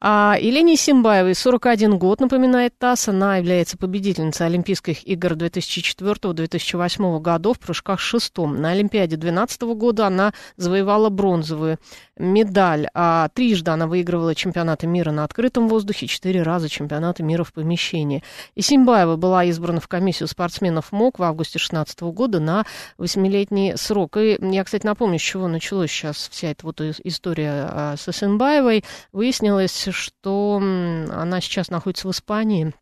[0.00, 3.08] А Елене Симбаевой 41 год, напоминает ТАСС.
[3.08, 8.60] Она является победительницей Олимпийских игр 2004-2008 годов в прыжках шестом.
[8.60, 11.78] На Олимпиаде 2012 года она завоевала бронзовую
[12.16, 12.88] медаль.
[12.94, 18.22] А трижды она выигрывала чемпионаты мира на открытом воздухе, четыре раза чемпионаты мира в помещении.
[18.54, 22.64] И Симбаева была избрана в комиссию спортсменов МОК в августе 2016 года на
[22.98, 24.16] восьмилетний срок.
[24.16, 28.84] И я, кстати, напомню, с чего началась сейчас вся эта вот история а, с Симбаевой.
[29.12, 29.53] Выяснилось,
[29.90, 32.72] что она сейчас находится в Испании,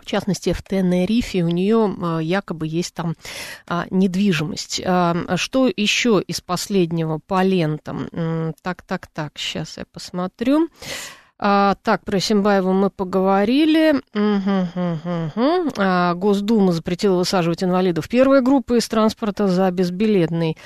[0.00, 3.14] в частности, в Тенерифе у нее якобы есть там
[3.66, 4.82] а, недвижимость.
[4.84, 8.54] А, что еще из последнего по лентам?
[8.62, 10.68] Так, так, так, сейчас я посмотрю.
[11.40, 13.94] А, так, про Симбаеву мы поговорили.
[14.12, 15.72] Угу, угу, угу.
[15.78, 20.56] А, Госдума запретила высаживать инвалидов первой группы из транспорта за безбилетный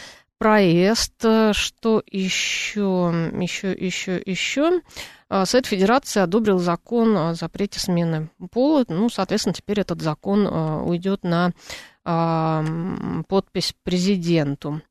[0.43, 1.15] проезд.
[1.53, 3.31] Что еще?
[3.41, 4.81] Еще, еще, еще.
[5.29, 8.85] А, Совет Федерации одобрил закон о запрете смены пола.
[8.89, 11.53] Ну, соответственно, теперь этот закон а, уйдет на
[12.05, 12.65] а,
[13.29, 14.83] подпись президенту.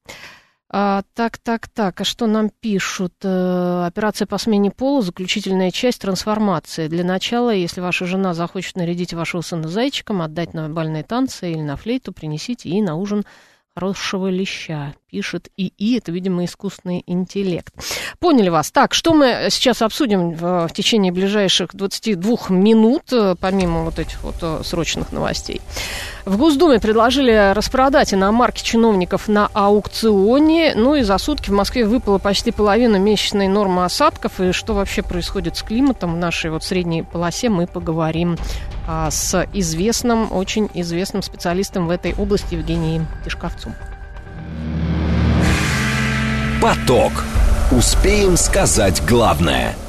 [0.69, 3.13] Так, так, так, а что нам пишут?
[3.25, 6.87] Э, операция по смене пола, заключительная часть трансформации.
[6.87, 11.59] Для начала, если ваша жена захочет нарядить вашего сына зайчиком, отдать на бальные танцы или
[11.59, 13.25] на флейту, принесите ей на ужин
[13.75, 17.73] хорошего леща пишет ИИ, это, видимо, искусственный интеллект.
[18.19, 18.71] Поняли вас.
[18.71, 24.23] Так, что мы сейчас обсудим в, в течение ближайших 22 минут, э, помимо вот этих
[24.23, 25.59] вот э, срочных новостей.
[26.23, 30.73] В Госдуме предложили распродать иномарки чиновников на аукционе.
[30.75, 34.39] Ну и за сутки в Москве выпала почти половина месячной нормы осадков.
[34.39, 38.37] И что вообще происходит с климатом в нашей вот средней полосе, мы поговорим
[38.87, 43.73] а, с известным, очень известным специалистом в этой области Евгением Тишковцом.
[46.61, 47.11] Поток.
[47.71, 49.75] Успеем сказать главное–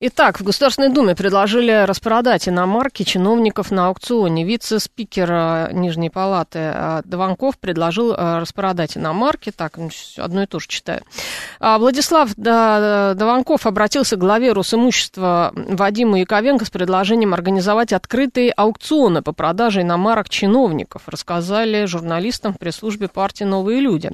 [0.00, 4.44] Итак, в Государственной Думе предложили распродать иномарки чиновников на аукционе.
[4.44, 9.50] Вице-спикер э, Нижней Палаты э, Дованков предложил э, распродать иномарки.
[9.50, 9.76] Так,
[10.16, 11.02] одно и то же читаю.
[11.58, 19.32] А Владислав Дованков обратился к главе Росимущества Вадиму Яковенко с предложением организовать открытые аукционы по
[19.32, 24.12] продаже иномарок чиновников, рассказали журналистам в пресс-службе партии «Новые люди».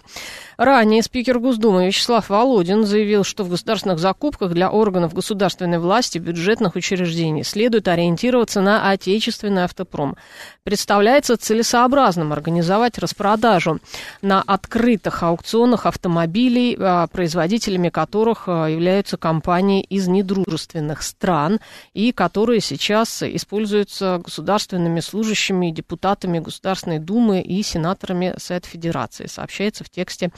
[0.57, 6.77] Ранее спикер Госдумы Вячеслав Володин заявил, что в государственных закупках для органов государственной власти бюджетных
[6.77, 10.17] учреждений следует ориентироваться на отечественный автопром.
[10.63, 13.81] Представляется целесообразным организовать распродажу
[14.23, 21.59] на открытых аукционах автомобилей, а, производителями которых а, являются компании из недружественных стран
[21.95, 29.91] и которые сейчас используются государственными служащими, депутатами Государственной Думы и сенаторами Совет Федерации, сообщается в
[29.91, 30.31] тексте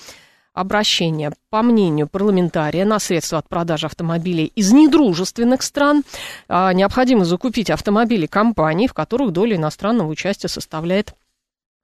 [0.57, 1.33] обращения.
[1.51, 6.03] По мнению парламентария, на средства от продажи автомобилей из недружественных стран
[6.49, 11.15] а, необходимо закупить автомобили компаний, в которых доля иностранного участия составляет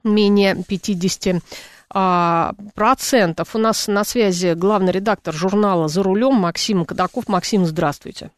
[0.04, 1.42] менее 50
[1.90, 3.54] а, процентов.
[3.54, 7.28] У нас на связи главный редактор журнала «За рулем» Максим Кадаков.
[7.28, 8.30] Максим, здравствуйте.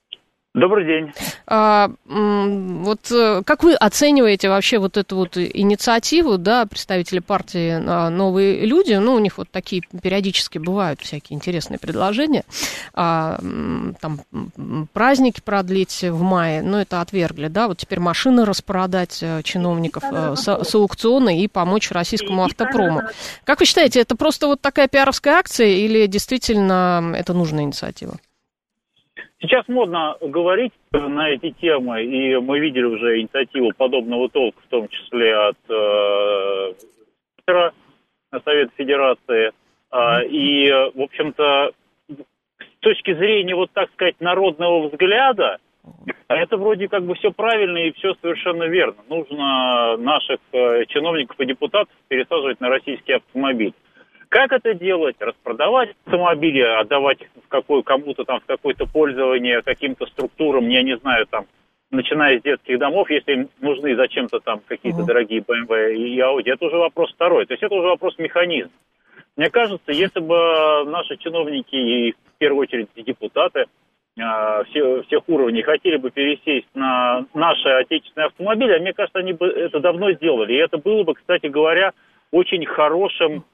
[0.55, 1.13] Добрый день.
[1.49, 7.77] А, вот э, как вы оцениваете вообще вот эту вот инициативу, да, представители партии
[8.11, 12.45] «Новые люди», ну, у них вот такие периодически бывают всякие интересные предложения,
[12.93, 13.41] а,
[14.01, 14.21] там,
[14.93, 20.37] праздники продлить в мае, ну, это отвергли, да, вот теперь машины распродать э, чиновников э,
[20.37, 23.03] с, с аукциона и помочь российскому автопрому.
[23.43, 28.19] Как вы считаете, это просто вот такая пиаровская акция или действительно это нужная инициатива?
[29.45, 34.89] Сейчас модно говорить на эти темы, и мы видели уже инициативу подобного толка, в том
[34.89, 36.73] числе от э,
[38.43, 39.53] Совета Федерации.
[39.93, 41.73] Э, и, в общем-то,
[42.09, 45.59] с точки зрения, вот так сказать, народного взгляда,
[46.29, 48.97] это вроде как бы все правильно и все совершенно верно.
[49.11, 53.75] Нужно наших э, чиновников и депутатов пересаживать на российский автомобиль.
[54.35, 55.15] Как это делать?
[55.21, 61.27] Распродавать автомобили, отдавать в какой, кому-то там в какое-то пользование каким-то структурам, я не знаю,
[61.27, 61.47] там,
[61.93, 65.07] начиная с детских домов, если им нужны зачем-то там какие-то угу.
[65.07, 67.47] дорогие BMW и Audi, это уже вопрос второй.
[67.47, 68.73] То есть это уже вопрос механизма.
[69.37, 73.67] Мне кажется, если бы наши чиновники и в первую очередь депутаты
[74.19, 79.33] э, все, всех уровней хотели бы пересесть на наши отечественные автомобили, а мне кажется, они
[79.33, 80.55] бы это давно сделали.
[80.55, 81.93] И это было бы, кстати говоря,
[82.33, 83.45] очень хорошим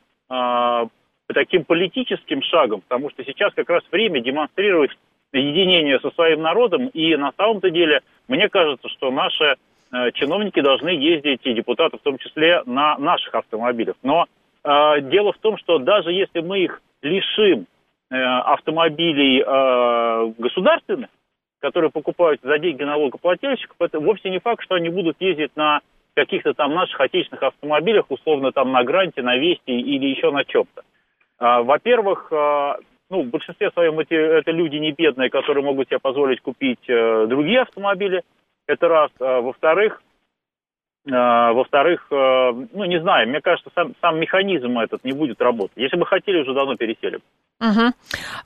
[1.34, 4.90] таким политическим шагом, потому что сейчас как раз время демонстрировать
[5.32, 9.56] единение со своим народом, и на самом-то деле мне кажется, что наши
[9.92, 13.96] э, чиновники должны ездить, и депутаты в том числе, на наших автомобилях.
[14.02, 14.26] Но
[14.64, 17.66] э, дело в том, что даже если мы их лишим
[18.10, 21.10] э, автомобилей э, государственных,
[21.60, 25.80] которые покупают за деньги налогоплательщиков, это вовсе не факт, что они будут ездить на
[26.20, 30.82] каких-то там наших отечественных автомобилях, условно там на Гранте, на Весте или еще на чем-то.
[31.38, 32.76] А, во-первых, а,
[33.08, 37.26] ну, в большинстве своем эти, это люди не бедные, которые могут себе позволить купить э,
[37.26, 38.22] другие автомобили.
[38.66, 39.10] Это раз.
[39.18, 40.02] А, во-вторых,
[41.04, 45.76] во-вторых, ну, не знаю, мне кажется, сам, сам механизм этот не будет работать.
[45.76, 47.20] Если бы хотели, уже давно пересели.
[47.60, 47.92] Угу.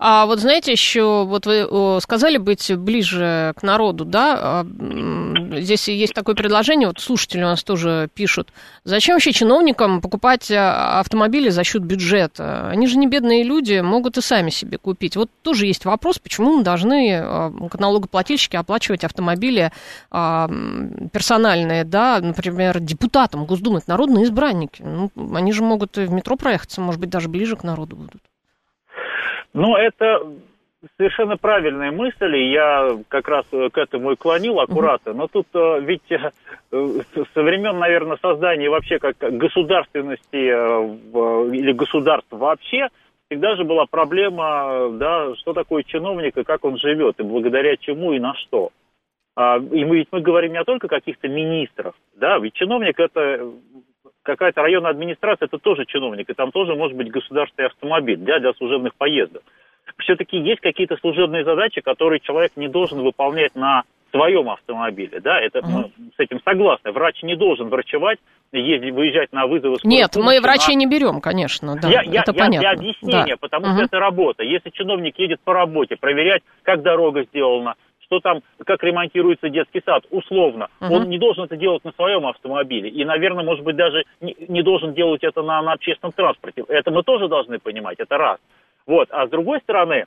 [0.00, 4.38] А вот знаете, еще вот вы сказали быть ближе к народу, да?
[4.40, 4.66] А,
[5.60, 8.52] здесь есть такое предложение, вот слушатели у нас тоже пишут.
[8.82, 12.68] Зачем вообще чиновникам покупать а, автомобили за счет бюджета?
[12.68, 15.14] Они же не бедные люди, могут и сами себе купить.
[15.14, 19.70] Вот тоже есть вопрос, почему мы должны, а, как налогоплательщики, оплачивать автомобили
[20.10, 24.82] персональные, да, например, депутатам Госдумы, это народные избранники.
[24.82, 28.22] Ну, они же могут в метро проехаться, может быть, даже ближе к народу будут.
[29.52, 30.20] Ну, это
[30.96, 35.12] совершенно правильная мысль, и я как раз к этому и клонил аккуратно.
[35.12, 36.30] Но тут э, ведь э,
[36.70, 42.88] со времен, наверное, создания вообще как государственности э, или государства вообще,
[43.28, 48.12] всегда же была проблема, да, что такое чиновник и как он живет, и благодаря чему
[48.12, 48.70] и на что.
[49.36, 53.50] А, и мы ведь мы говорим не только о каких-то министрах, да, ведь чиновник это
[54.22, 58.52] какая-то районная администрация, это тоже чиновник, и там тоже может быть государственный автомобиль да, для
[58.54, 59.42] служебных поездок.
[59.98, 63.82] Все-таки есть какие-то служебные задачи, которые человек не должен выполнять на
[64.14, 66.92] своем автомобиле, да, это мы с этим согласны.
[66.92, 68.20] Врач не должен врачевать,
[68.52, 70.78] ездить, выезжать на вызовы Нет, помощи, мы врачей а...
[70.78, 72.60] не берем, конечно, да, я, я, это я, понятно.
[72.60, 73.36] Для объяснения, да.
[73.40, 73.74] потому uh-huh.
[73.74, 74.44] что это работа.
[74.44, 80.04] Если чиновник едет по работе, проверять, как дорога сделана, что там, как ремонтируется детский сад,
[80.10, 80.68] условно.
[80.80, 80.94] Угу.
[80.94, 82.88] Он не должен это делать на своем автомобиле.
[82.88, 86.64] И, наверное, может быть, даже не, не должен делать это на, на общественном транспорте.
[86.68, 88.38] Это мы тоже должны понимать, это раз.
[88.86, 89.08] Вот.
[89.10, 90.06] А с другой стороны,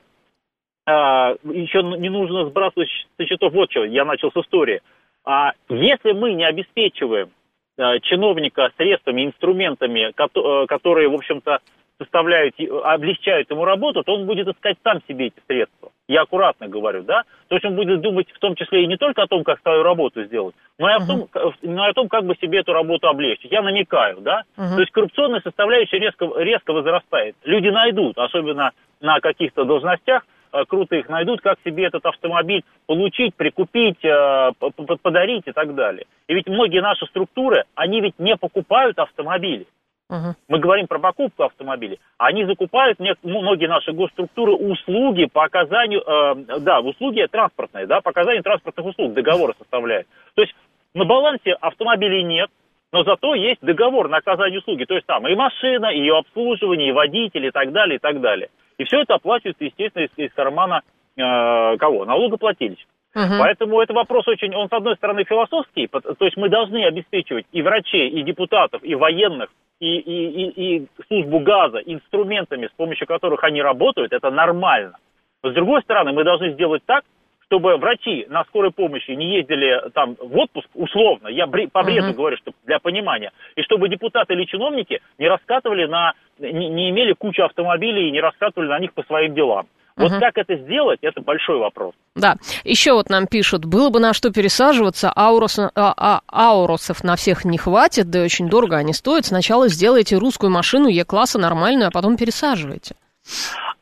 [0.86, 4.80] а, еще не нужно сбрасывать со счетов вот что, я начал с истории.
[5.24, 7.30] А если мы не обеспечиваем
[7.76, 11.60] а, чиновника средствами, инструментами, э, которые, в общем-то,
[11.98, 15.90] составляют, облегчают ему работу, то он будет искать сам себе эти средства.
[16.06, 17.24] Я аккуратно говорю, да?
[17.48, 19.82] То есть он будет думать в том числе и не только о том, как свою
[19.82, 21.28] работу сделать, но и о, том,
[21.62, 23.52] но и о том, как бы себе эту работу облегчить.
[23.52, 24.44] Я намекаю, да?
[24.56, 24.74] Uh-huh.
[24.74, 27.36] То есть коррупционная составляющая резко, резко возрастает.
[27.44, 33.34] Люди найдут, особенно на каких-то должностях, э, круто их найдут, как себе этот автомобиль получить,
[33.34, 34.52] прикупить, э,
[35.02, 36.06] подарить и так далее.
[36.26, 39.66] И ведь многие наши структуры, они ведь не покупают автомобили.
[40.48, 42.00] Мы говорим про покупку автомобилей.
[42.16, 48.42] Они закупают многие наши госструктуры услуги по оказанию, э, да, услуги транспортные, да, по оказанию
[48.42, 50.06] транспортных услуг, договоры составляют.
[50.34, 50.54] То есть
[50.94, 52.50] на балансе автомобилей нет,
[52.90, 54.84] но зато есть договор на оказание услуги.
[54.84, 58.20] То есть там и машина, и ее обслуживание, и водитель, и так далее, и так
[58.20, 58.48] далее.
[58.78, 60.80] И все это оплачивается, естественно, из, из кармана
[61.16, 62.06] э, кого?
[62.06, 62.90] Налогоплательщика.
[63.14, 63.38] Угу.
[63.38, 67.62] Поэтому это вопрос очень, он с одной стороны философский, то есть мы должны обеспечивать и
[67.62, 69.48] врачей, и депутатов, и военных,
[69.80, 74.98] и, и, и, и службу газа инструментами, с помощью которых они работают, это нормально.
[75.42, 77.04] Но с другой стороны, мы должны сделать так,
[77.46, 82.14] чтобы врачи на скорой помощи не ездили там в отпуск, условно, я по бреду uh-huh.
[82.14, 87.14] говорю, что для понимания, и чтобы депутаты или чиновники не раскатывали на, не, не имели
[87.14, 89.66] кучу автомобилей и не раскатывали на них по своим делам.
[89.98, 90.20] Вот угу.
[90.20, 91.92] как это сделать, это большой вопрос.
[92.14, 97.16] Да, еще вот нам пишут, было бы на что пересаживаться, аурос, а, а, ауросов на
[97.16, 99.26] всех не хватит, да и очень дорого они стоят.
[99.26, 102.94] Сначала сделайте русскую машину Е-класса нормальную, а потом пересаживайте.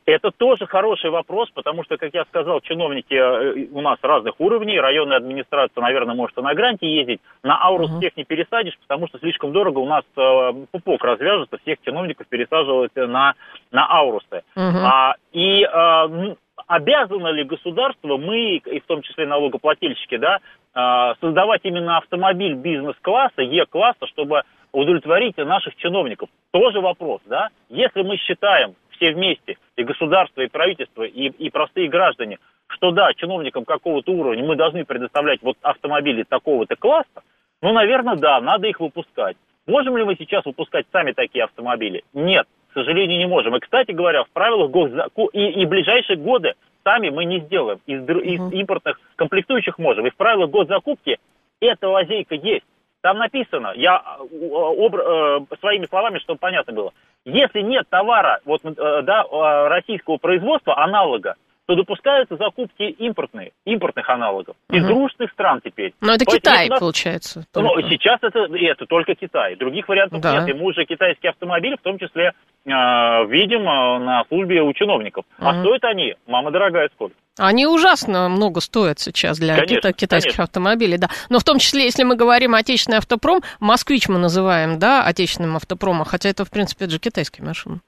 [0.05, 4.79] Это тоже хороший вопрос, потому что, как я сказал, чиновники э, у нас разных уровней,
[4.79, 7.97] районная администрация, наверное, может и на гранте ездить, на Аурус uh-huh.
[7.97, 12.95] всех не пересадишь, потому что слишком дорого у нас э, пупок развяжется, всех чиновников пересаживают
[12.95, 13.33] на,
[13.71, 14.43] на Аурусы.
[14.55, 14.81] Uh-huh.
[14.85, 16.35] А, и э,
[16.67, 20.39] обязано ли государство, мы, и в том числе налогоплательщики, да,
[20.73, 26.29] э, создавать именно автомобиль бизнес-класса, Е-класса, чтобы удовлетворить наших чиновников?
[26.51, 27.49] Тоже вопрос, да?
[27.69, 33.13] Если мы считаем все вместе, и государство, и правительство, и, и простые граждане, что да,
[33.13, 37.23] чиновникам какого-то уровня мы должны предоставлять вот автомобили такого-то класса,
[37.61, 39.37] ну, наверное, да, надо их выпускать.
[39.65, 42.03] Можем ли мы сейчас выпускать сами такие автомобили?
[42.13, 43.55] Нет, к сожалению, не можем.
[43.55, 47.79] И, кстати говоря, в правилах госзакона и, и ближайшие годы сами мы не сделаем.
[47.85, 50.05] Из, из импортных комплектующих можем.
[50.07, 51.17] И в правилах госзакупки
[51.59, 52.65] эта лазейка есть.
[53.01, 56.93] Там написано, я э, обр, э, своими словами, чтобы понятно было,
[57.27, 61.35] если нет товара вот, э, да, э, российского производства, аналога,
[61.67, 64.93] то допускаются закупки импортные, импортных аналогов из угу.
[64.93, 65.93] дружных стран теперь.
[65.99, 66.79] Но это Поэтому Китай, нас...
[66.79, 67.45] получается.
[67.53, 69.55] Ну, сейчас это, это только Китай.
[69.57, 70.39] Других вариантов да.
[70.39, 70.49] нет.
[70.49, 72.31] И мы уже китайские автомобили, в том числе,
[72.65, 75.25] э, видим э, на службе у чиновников.
[75.39, 75.47] Угу.
[75.47, 77.15] А стоят они, мама дорогая, сколько?
[77.37, 80.43] Они ужасно много стоят сейчас для конечно, китайских конечно.
[80.45, 81.09] автомобилей, да.
[81.29, 86.05] Но в том числе, если мы говорим отечественный автопром, москвич мы называем, да, отечественным автопромом,
[86.05, 87.81] хотя это, в принципе, это же китайские машины.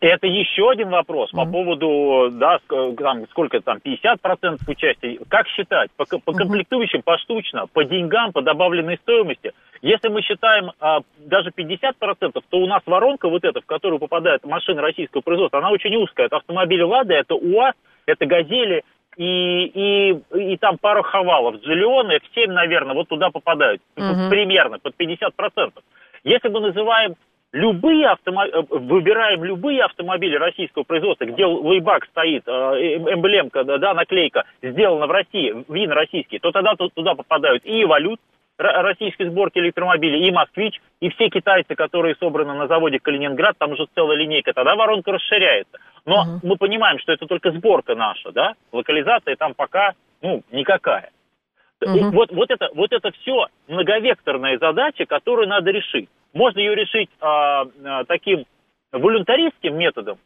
[0.00, 1.44] Это еще один вопрос mm-hmm.
[1.44, 5.18] по поводу, да, там, сколько там, 50% участия.
[5.28, 5.90] Как считать?
[5.96, 9.52] По, по комплектующим, поштучно, по деньгам, по добавленной стоимости.
[9.82, 14.44] Если мы считаем а, даже 50%, то у нас воронка вот эта, в которую попадает
[14.44, 16.26] машина российского производства, она очень узкая.
[16.26, 17.74] Это автомобили «Лада», это УАЗ,
[18.06, 18.82] это «Газели»,
[19.16, 21.56] и, и, и там пару хавалов.
[21.62, 23.80] Джиллионы, X7, наверное, вот туда попадают.
[23.96, 24.28] Uh-huh.
[24.28, 25.72] Примерно, под 50%.
[26.24, 27.14] Если мы называем
[27.54, 34.44] любые автомобили, э, выбираем любые автомобили российского производства, где лейбак стоит, э, эмблемка, да, наклейка,
[34.60, 38.20] сделана в России, вин российский, то тогда туда попадают и валют,
[38.56, 43.86] российской сборки электромобилей, и «Москвич», и все китайцы, которые собраны на заводе Калининград, там уже
[43.96, 45.78] целая линейка, тогда воронка расширяется.
[46.06, 46.38] Но uh-huh.
[46.44, 51.10] мы понимаем, что это только сборка наша, да, локализация там пока, ну, никакая.
[51.82, 52.10] Uh-huh.
[52.12, 56.08] Вот, вот, это, вот это все многовекторная задача, которую надо решить.
[56.34, 58.44] Можно ее решить а, а, таким
[58.92, 60.18] волюнтаристским методом.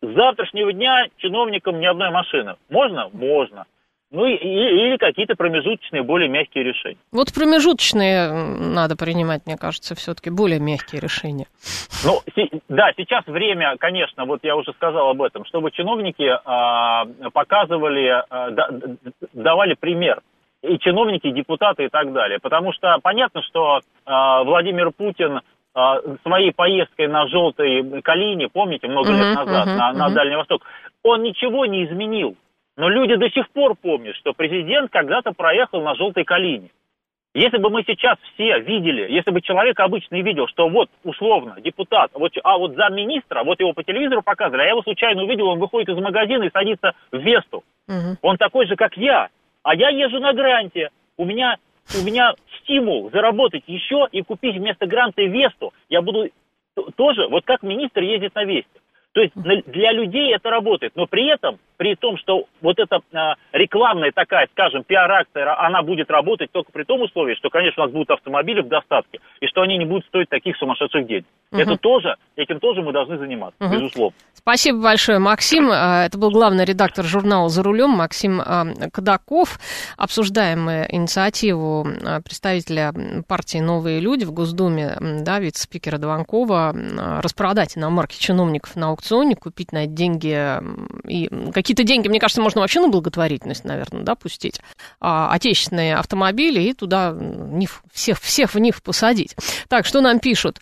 [0.00, 2.54] С завтрашнего дня чиновникам ни одной машины.
[2.70, 3.10] Можно?
[3.12, 3.66] Можно.
[4.10, 6.98] Ну, и, или какие-то промежуточные, более мягкие решения.
[7.10, 11.46] Вот промежуточные надо принимать, мне кажется, все-таки более мягкие решения.
[12.04, 12.20] Ну,
[12.68, 18.96] да, сейчас время, конечно, вот я уже сказал об этом, чтобы чиновники э, показывали, э,
[19.32, 20.22] давали пример.
[20.64, 22.38] И чиновники, и депутаты и так далее.
[22.40, 23.80] Потому что понятно, что э,
[24.44, 25.40] Владимир Путин
[26.22, 29.96] своей поездкой на желтой Калине, помните, много uh-huh, лет назад, uh-huh, на, uh-huh.
[29.96, 30.62] на Дальний Восток,
[31.02, 32.36] он ничего не изменил
[32.76, 36.70] но люди до сих пор помнят, что президент когда-то проехал на желтой калине.
[37.32, 42.10] Если бы мы сейчас все видели, если бы человек обычный видел, что вот условно депутат,
[42.14, 45.58] вот, а вот замминистра, вот его по телевизору показывали, а я его случайно увидел, он
[45.58, 47.64] выходит из магазина и садится в Весту.
[47.88, 48.18] Угу.
[48.22, 49.28] Он такой же, как я,
[49.64, 50.90] а я езжу на гранте.
[51.16, 51.56] У меня,
[52.00, 55.72] у меня стимул заработать еще и купить вместо гранта Весту.
[55.88, 56.30] Я буду
[56.96, 58.80] тоже, вот как министр ездит на Весте.
[59.12, 63.34] То есть для людей это работает, но при этом, при том, что вот эта а,
[63.52, 67.92] рекламная такая, скажем, пиар-акция, она будет работать только при том условии, что, конечно, у нас
[67.92, 71.24] будут автомобили в достатке, и что они не будут стоить таких сумасшедших денег.
[71.50, 71.60] Угу.
[71.60, 73.74] Это тоже, этим тоже мы должны заниматься, угу.
[73.74, 74.16] безусловно.
[74.34, 75.70] Спасибо большое, Максим.
[75.72, 79.58] А, это был главный редактор журнала «За рулем» Максим а, Кадаков.
[79.96, 81.86] Обсуждаем мы инициативу
[82.24, 82.92] представителя
[83.26, 86.74] партии «Новые люди» в Госдуме, да, вице-спикера Дованкова,
[87.22, 90.60] распродать иномарки чиновников на аукционе, купить на деньги
[91.08, 91.28] и
[91.74, 94.60] какие-то деньги, мне кажется, можно вообще на благотворительность, наверное, да, пустить,
[95.00, 99.36] отечественные автомобили и туда НИФ, всех, всех в них посадить.
[99.68, 100.60] Так, что нам пишут?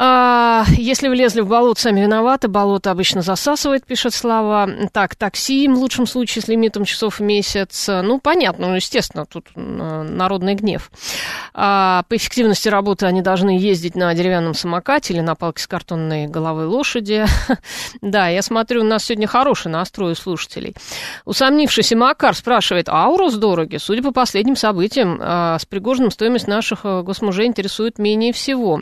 [0.00, 2.46] А, если влезли в болото, сами виноваты.
[2.46, 4.70] Болото обычно засасывает, пишет Слава.
[4.92, 7.88] Так, такси в лучшем случае с лимитом часов в месяц.
[7.88, 10.92] Ну, понятно, ну, естественно, тут народный гнев.
[11.52, 16.28] А, по эффективности работы они должны ездить на деревянном самокате или на палке с картонной
[16.28, 17.26] головой лошади.
[18.00, 20.74] Да, я смотрю, у нас сегодня хороший настрой у слушателей.
[21.24, 23.76] Усомнившийся Макар спрашивает, а Аурус дороги?
[23.78, 28.80] Судя по последним событиям, а, с Пригожиным стоимость наших э, госмужей интересует менее всего.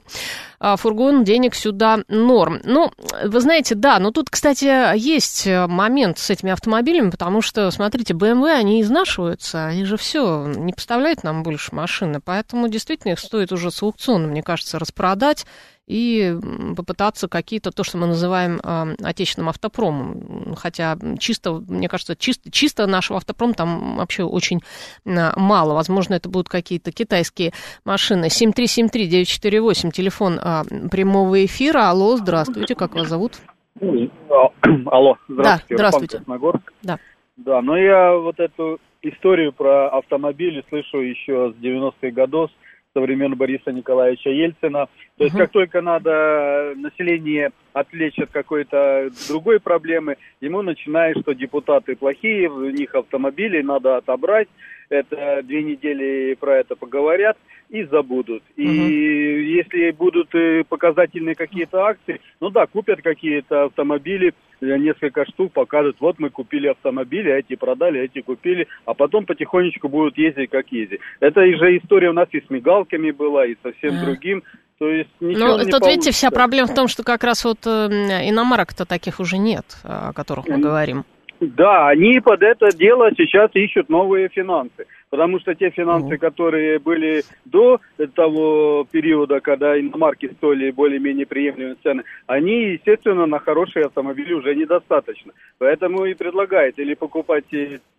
[0.59, 2.61] А, фургон, денег сюда норм.
[2.65, 2.91] Ну,
[3.25, 8.15] вы знаете, да, но тут, кстати, есть э, момент с этими автомобилями, потому что, смотрите,
[8.15, 13.53] BMW, они изнашиваются, они же все, не поставляют нам больше машины, поэтому действительно их стоит
[13.53, 15.47] уже с аукциона, мне кажется, распродать
[15.87, 16.37] и
[16.77, 18.61] попытаться какие-то, то, что мы называем
[19.03, 20.55] отечественным автопромом.
[20.57, 24.61] Хотя чисто, мне кажется, чисто, чисто нашего автопрома там вообще очень
[25.05, 25.75] э, мало.
[25.75, 27.53] Возможно, это будут какие-то китайские
[27.85, 28.27] машины.
[28.27, 31.91] 7373948, телефон э, прямого эфира.
[31.91, 33.35] Алло, здравствуйте, как вас зовут?
[33.81, 35.29] Алло, здравствуйте.
[35.29, 36.17] Да, здравствуйте.
[36.19, 36.73] Красногорск.
[36.83, 36.99] Да.
[37.37, 42.51] Да, но я вот эту историю про автомобили слышу еще с 90-х годов,
[42.97, 44.87] со времен Бориса Николаевича Ельцина.
[45.19, 51.95] То есть как только надо население отвлечь от какой-то другой проблемы, ему начинает, что депутаты
[51.95, 54.49] плохие, в них автомобили надо отобрать,
[54.89, 57.37] это две недели про это поговорят
[57.69, 58.43] и забудут.
[58.57, 58.73] И угу.
[58.73, 65.97] если будут э, показательные какие-то акции, ну да, купят какие-то автомобили, э, несколько штук покажут,
[66.01, 71.01] вот мы купили автомобили, эти продали, эти купили, а потом потихонечку будут ездить как ездить.
[71.21, 74.05] Это же история у нас и с мигалками была, и совсем а.
[74.05, 74.43] другим.
[74.79, 75.91] То есть ничего Ну, не тут, получится.
[75.91, 77.89] видите, вся проблема в том, что как раз вот э,
[78.29, 81.05] иномарок-то таких уже нет, о которых мы говорим.
[81.41, 84.87] Да, они под это дело сейчас ищут новые финансы.
[85.11, 87.81] Потому что те финансы, uh которые были до
[88.15, 95.33] того периода, когда иномарки стоили более-менее приемлемые цены, они, естественно, на хорошие автомобили уже недостаточно.
[95.59, 97.45] Поэтому и предлагает или покупать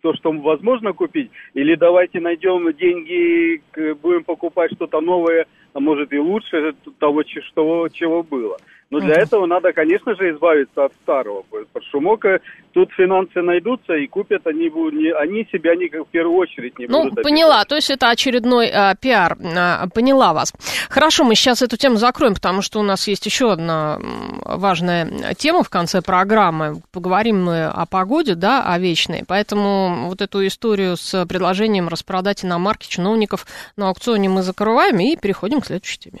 [0.02, 3.62] то, что возможно купить, или давайте найдем деньги,
[4.02, 8.58] будем покупать что-то новое, а может и лучше того, что, чего было.
[8.90, 11.44] Но для этого надо, конечно же, избавиться от старого.
[11.72, 12.24] Под шумок
[12.72, 14.68] тут финансы найдутся и купят они,
[15.12, 17.16] они себя не, в первую очередь не ну, будут.
[17.16, 17.64] Ну, поняла.
[17.66, 19.36] То есть это очередной а, пиар.
[19.56, 20.54] А, поняла вас.
[20.88, 23.98] Хорошо, мы сейчас эту тему закроем, потому что у нас есть еще одна
[24.44, 26.80] важная тема в конце программы.
[26.90, 29.22] Поговорим мы о погоде, да, о вечной.
[29.28, 35.60] Поэтому вот эту историю с предложением распродать иномарки чиновников на аукционе мы закрываем и переходим
[35.60, 36.20] к следующей теме.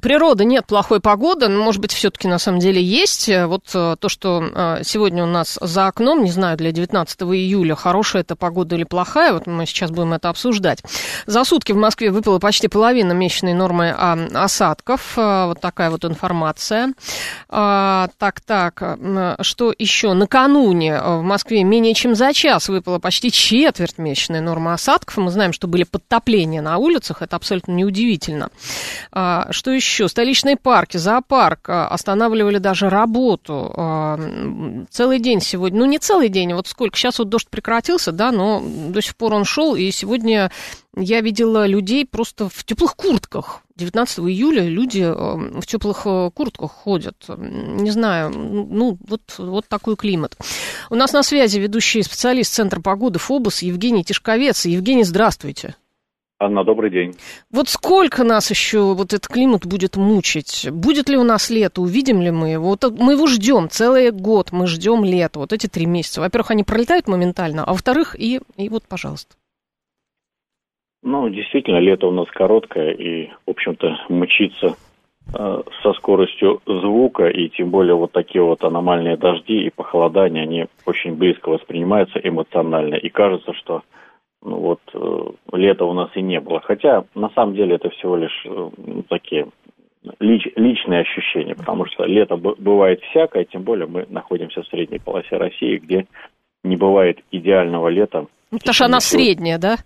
[0.00, 3.28] природы нет плохой погоды, но, может быть, все-таки на самом деле есть.
[3.28, 7.74] Вот э, то, что э, сегодня у нас за окном, не знаю, для 19 июля,
[7.74, 10.82] хорошая это погода или плохая, вот мы сейчас будем это обсуждать.
[11.26, 15.14] За сутки в Москве выпала почти половина месячной нормы осадков.
[15.16, 16.94] Э, вот такая вот информация.
[17.48, 18.98] Так, так,
[19.40, 20.12] что еще?
[20.12, 25.16] Накануне в Москве менее чем за час выпала почти четверть месячной нормы осадков.
[25.16, 28.50] Мы знаем, что были подтопления на улицах, это абсолютно неудивительно.
[29.10, 29.87] Что еще?
[29.88, 30.08] Еще?
[30.08, 33.72] Столичные парки, зоопарк а, останавливали даже работу.
[33.76, 38.30] А, целый день сегодня, ну не целый день, вот сколько, сейчас вот дождь прекратился, да,
[38.30, 40.50] но до сих пор он шел, и сегодня
[40.96, 43.62] я видела людей просто в теплых куртках.
[43.76, 46.02] 19 июля люди в теплых
[46.34, 47.16] куртках ходят.
[47.28, 50.36] Не знаю, ну, вот, вот такой климат.
[50.90, 54.66] У нас на связи ведущий специалист Центра погоды ФОБУС Евгений Тишковец.
[54.66, 55.76] Евгений, здравствуйте.
[56.40, 57.14] Анна, добрый день.
[57.50, 60.68] Вот сколько нас еще вот этот климат будет мучить?
[60.70, 61.80] Будет ли у нас лето?
[61.80, 62.68] Увидим ли мы его?
[62.68, 66.20] Вот мы его ждем целый год, мы ждем лето, вот эти три месяца.
[66.20, 69.34] Во-первых, они пролетают моментально, а во-вторых, и, и вот, пожалуйста.
[71.02, 74.76] Ну, действительно, лето у нас короткое, и, в общем-то, мучиться
[75.34, 80.66] э, со скоростью звука, и тем более вот такие вот аномальные дожди и похолодания, они
[80.86, 83.82] очень близко воспринимаются эмоционально, и кажется, что
[84.42, 86.60] ну вот э, лета у нас и не было.
[86.60, 88.70] Хотя на самом деле это всего лишь э,
[89.08, 89.48] такие
[90.20, 95.36] лич, личные ощущения, потому что лето бывает всякое, тем более мы находимся в средней полосе
[95.36, 96.06] России, где
[96.64, 98.26] не бывает идеального лета.
[98.50, 99.76] Ну, потому что она средняя, да?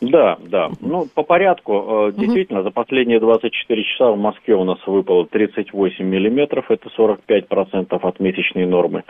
[0.00, 0.70] Да, да.
[0.80, 6.04] Ну, по порядку, э, действительно, за последние 24 часа в Москве у нас выпало 38
[6.04, 9.04] миллиметров, это 45% от месячной нормы.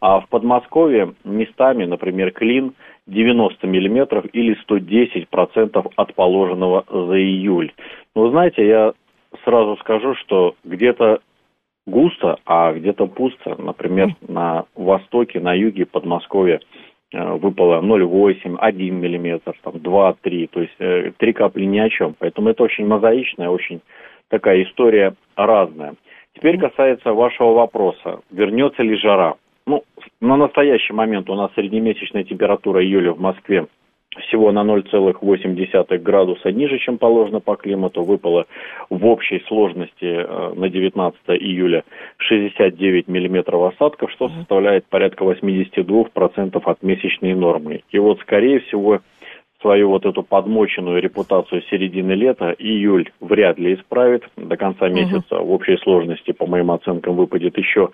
[0.00, 2.74] А в Подмосковье местами, например, Клин,
[3.06, 7.72] 90 миллиметров или 110 процентов от положенного за июль.
[8.14, 8.92] Но, знаете, я
[9.44, 11.20] сразу скажу, что где-то
[11.86, 13.56] густо, а где-то пусто.
[13.60, 16.60] Например, на востоке, на юге Подмосковья
[17.12, 21.88] э, выпало 0,8, 1 миллиметр, там 2, 3, то есть э, три капли ни о
[21.88, 22.14] чем.
[22.18, 23.80] Поэтому это очень мозаичная, очень
[24.28, 25.94] такая история разная.
[26.34, 29.36] Теперь касается вашего вопроса, вернется ли жара.
[29.66, 29.84] Ну,
[30.20, 33.66] на настоящий момент у нас среднемесячная температура июля в Москве
[34.28, 38.02] всего на 0,8 градуса ниже, чем положено по климату.
[38.02, 38.46] Выпало
[38.88, 41.84] в общей сложности э, на 19 июля
[42.18, 47.82] 69 миллиметров осадков, что составляет порядка 82% от месячной нормы.
[47.90, 49.00] И вот, скорее всего,
[49.60, 54.24] свою вот эту подмоченную репутацию середины лета июль вряд ли исправит.
[54.36, 55.46] До конца месяца угу.
[55.46, 57.90] в общей сложности, по моим оценкам, выпадет еще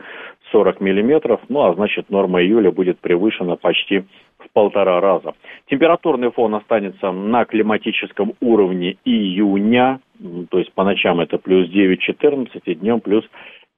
[0.50, 1.40] 40 миллиметров.
[1.48, 4.00] Ну, а значит, норма июля будет превышена почти
[4.38, 5.34] в полтора раза.
[5.66, 10.00] Температурный фон останется на климатическом уровне июня,
[10.50, 13.24] то есть по ночам это плюс 9-14 и днем плюс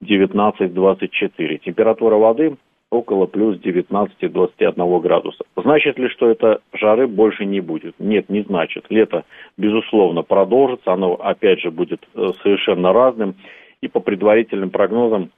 [0.03, 1.57] 19-24.
[1.59, 2.57] Температура воды
[2.95, 5.43] около плюс 19-21 градуса.
[5.55, 7.95] Значит ли, что это жары больше не будет?
[7.99, 8.85] Нет, не значит.
[8.89, 9.23] Лето,
[9.57, 10.93] безусловно, продолжится.
[10.93, 13.35] Оно, опять же, будет э, совершенно разным.
[13.81, 15.31] И по предварительным прогнозам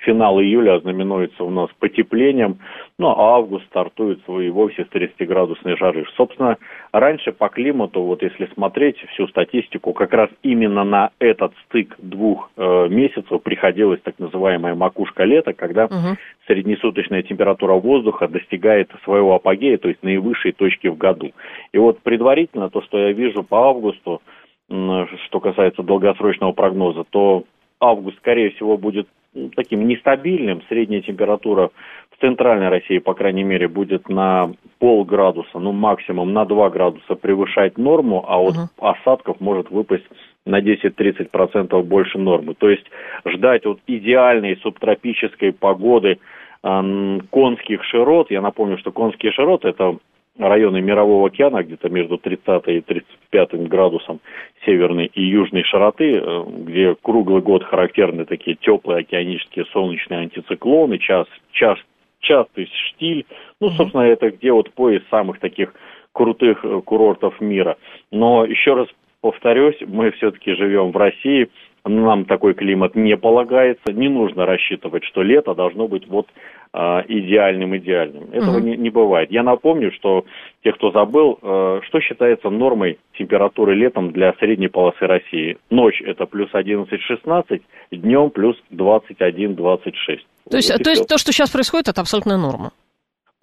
[0.00, 2.58] финал июля ознаменуется у нас потеплением,
[2.98, 6.06] ну а август стартует свой вовсе с 30-градусной жары.
[6.16, 6.56] Собственно,
[6.92, 12.50] раньше по климату, вот если смотреть всю статистику, как раз именно на этот стык двух
[12.56, 16.16] э, месяцев приходилась так называемая макушка лета, когда угу.
[16.46, 21.32] среднесуточная температура воздуха достигает своего апогея, то есть наивысшей точки в году.
[21.72, 24.22] И вот предварительно то, что я вижу по августу,
[24.68, 27.44] что касается долгосрочного прогноза, то
[27.78, 29.06] август, скорее всего, будет
[29.56, 30.62] таким нестабильным.
[30.68, 31.70] Средняя температура
[32.10, 37.78] в центральной России, по крайней мере, будет на полградуса, ну максимум на 2 градуса превышать
[37.78, 38.94] норму, а вот uh-huh.
[38.94, 40.04] осадков может выпасть
[40.44, 42.54] на 10-30% больше нормы.
[42.54, 42.84] То есть
[43.24, 46.18] ждать вот идеальной субтропической погоды
[46.62, 49.96] конских широт, я напомню, что конские широты это
[50.38, 54.20] районы Мирового океана, где-то между 30 и 35 градусом
[54.64, 61.26] северной и южной широты, э, где круглый год характерны такие теплые океанические солнечные антициклоны, час,
[61.52, 61.78] час,
[62.20, 63.26] частый штиль.
[63.60, 65.74] Ну, собственно, это где вот пояс самых таких
[66.12, 67.76] крутых э, курортов мира.
[68.10, 68.88] Но еще раз
[69.20, 71.48] повторюсь, мы все-таки живем в России–
[71.84, 73.92] нам такой климат не полагается.
[73.92, 76.28] Не нужно рассчитывать, что лето должно быть вот
[76.72, 78.30] а, идеальным идеальным.
[78.32, 78.66] Этого угу.
[78.66, 79.30] не, не бывает.
[79.30, 80.24] Я напомню, что
[80.64, 85.58] те, кто забыл, э, что считается нормой температуры летом для средней полосы России.
[85.70, 87.60] Ночь это плюс 11-16,
[87.90, 90.20] днем плюс 21-26.
[90.50, 92.72] То есть, то, есть то, что сейчас происходит, это абсолютная норма?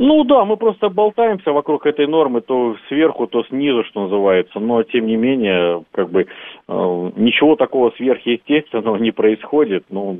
[0.01, 4.81] Ну да, мы просто болтаемся вокруг этой нормы, то сверху, то снизу, что называется, но
[4.83, 9.83] тем не менее, как бы э, ничего такого сверхъестественного не происходит.
[9.89, 10.17] Ну,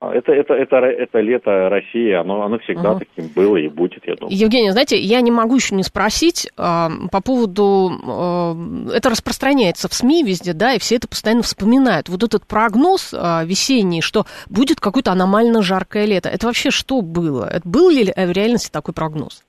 [0.00, 3.00] это, это, это, это лето России, оно, оно всегда угу.
[3.00, 4.36] таким было и будет, я думаю.
[4.36, 7.92] Евгений, знаете, я не могу еще не спросить э, по поводу...
[8.06, 12.10] Э, это распространяется в СМИ везде, да, и все это постоянно вспоминают.
[12.10, 17.48] Вот этот прогноз э, весенний, что будет какое-то аномально жаркое лето, это вообще что было?
[17.50, 19.45] Это был ли в реальности такой прогноз?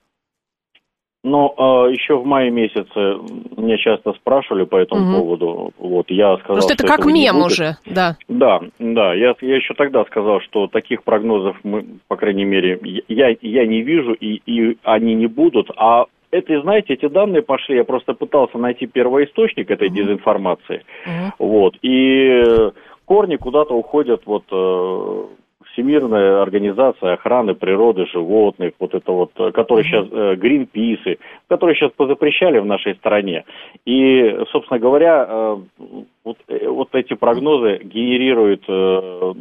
[1.24, 2.94] Но э, еще в мае месяце
[3.56, 5.18] меня часто спрашивали по этому угу.
[5.20, 5.70] поводу.
[5.78, 8.16] Вот я сказал, Просто это как мем уже, да.
[8.28, 9.14] Да, да.
[9.14, 13.82] Я, я еще тогда сказал, что таких прогнозов мы, по крайней мере, я, я не
[13.82, 15.70] вижу и, и они не будут.
[15.76, 19.96] А это, знаете, эти данные пошли, я просто пытался найти первоисточник этой угу.
[19.96, 20.84] дезинформации.
[21.04, 21.48] Угу.
[21.48, 21.74] Вот.
[21.82, 22.44] И
[23.06, 25.24] корни куда-то уходят вот э,
[25.78, 31.92] Всемирная организация охраны природы животных, вот это вот, э, которые сейчас, э, Гринписы, которые сейчас
[31.92, 33.44] позапрещали в нашей стране.
[33.84, 35.56] И, собственно говоря, э,
[36.24, 38.62] вот, вот эти прогнозы генерируют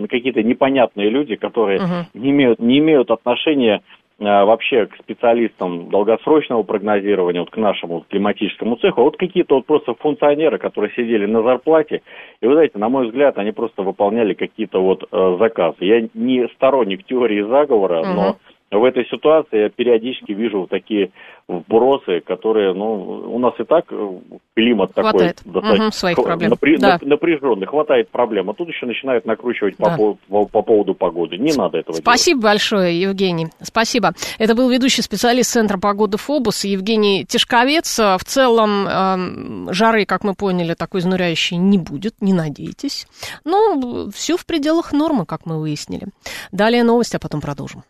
[0.07, 2.05] какие-то непонятные люди, которые uh-huh.
[2.13, 8.77] не, имеют, не имеют отношения Э, вообще к специалистам долгосрочного прогнозирования, вот к нашему климатическому
[8.77, 12.01] цеху, а вот какие-то вот просто функционеры, которые сидели на зарплате,
[12.41, 15.77] и вы знаете, на мой взгляд, они просто выполняли какие-то вот э, заказы.
[15.81, 18.13] Я не сторонник теории заговора, uh-huh.
[18.13, 18.37] но
[18.69, 21.11] в этой ситуации я периодически вижу такие
[21.47, 24.19] вбросы, которые, ну, у нас и так э,
[24.53, 25.37] климат хватает.
[25.37, 26.49] такой достаточно угу, своих проблем.
[26.49, 26.77] Напря...
[26.77, 26.99] Да.
[27.01, 29.95] напряженный, хватает проблем, а тут еще начинают накручивать да.
[29.95, 31.37] по, по, по поводу погоды.
[31.37, 32.53] Не надо этого Спасибо делать.
[32.53, 33.47] большое, Евгений.
[33.61, 34.11] Спасибо.
[34.37, 37.97] Это был ведущий специалист Центра погоды ФОБУС Евгений Тишковец.
[37.97, 43.07] В целом э, жары, как мы поняли, такой изнуряющей не будет, не надейтесь.
[43.45, 46.07] Но все в пределах нормы, как мы выяснили.
[46.51, 47.83] Далее новости, а потом продолжим.